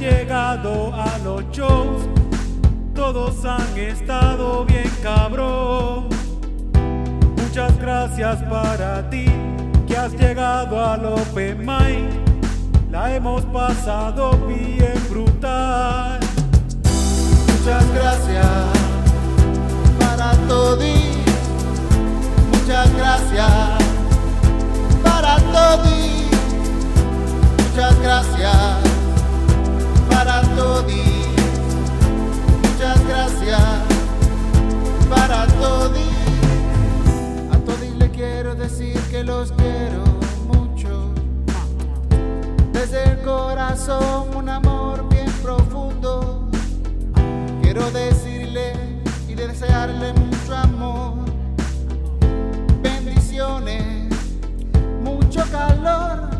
[0.00, 2.08] Llegado a los shows.
[2.94, 6.08] Todos han estado bien cabrón.
[7.36, 9.26] Muchas gracias para ti
[9.86, 12.08] que has llegado al Open Mic.
[12.90, 16.18] La hemos pasado bien brutal.
[17.46, 18.46] Muchas gracias
[19.98, 20.78] para todos.
[22.52, 23.50] Muchas gracias
[25.02, 25.88] para todos.
[27.68, 28.89] Muchas gracias
[30.56, 30.84] todos.
[32.62, 33.60] Muchas gracias
[35.08, 35.98] para todos.
[37.52, 40.04] A todos le quiero decir que los quiero
[40.46, 41.12] mucho.
[42.72, 46.48] Desde el corazón un amor bien profundo.
[47.62, 48.72] Quiero decirle
[49.28, 51.14] y desearle mucho amor,
[52.82, 54.08] bendiciones,
[55.04, 56.30] mucho calor.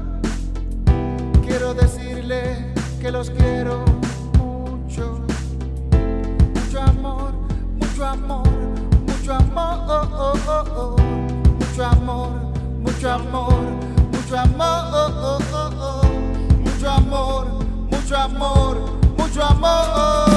[1.46, 3.84] Quiero decirle que los quiero
[8.10, 8.42] amor,
[9.06, 10.96] mucho amor,
[11.58, 12.32] mucho amor,
[12.82, 13.52] mucho amor,
[14.12, 15.00] mucho amor,
[16.64, 17.46] mucho amor,
[17.90, 18.76] mucho amor,
[19.16, 20.29] mucho amor.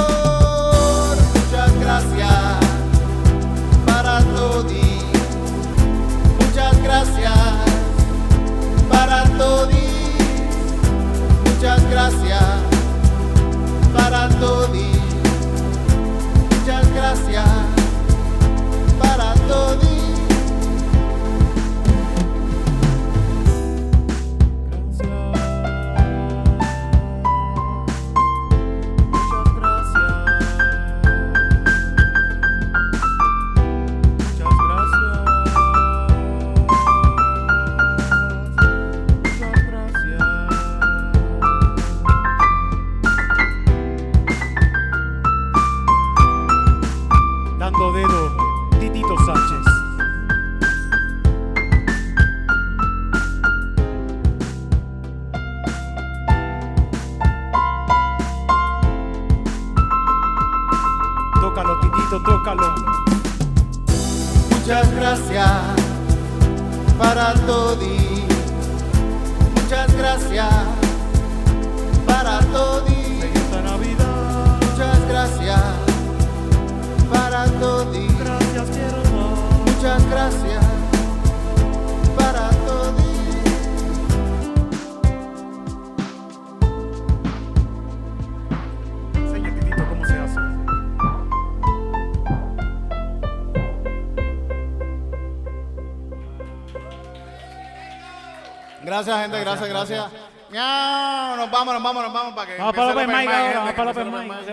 [99.04, 100.04] Gracias, gente, gracias, gracias.
[100.50, 102.58] Miau, Nos vamos, nos vamos, nos vamos para que.
[102.58, 104.43] Vamos para Open Mic ahora, vamos para Open Mic,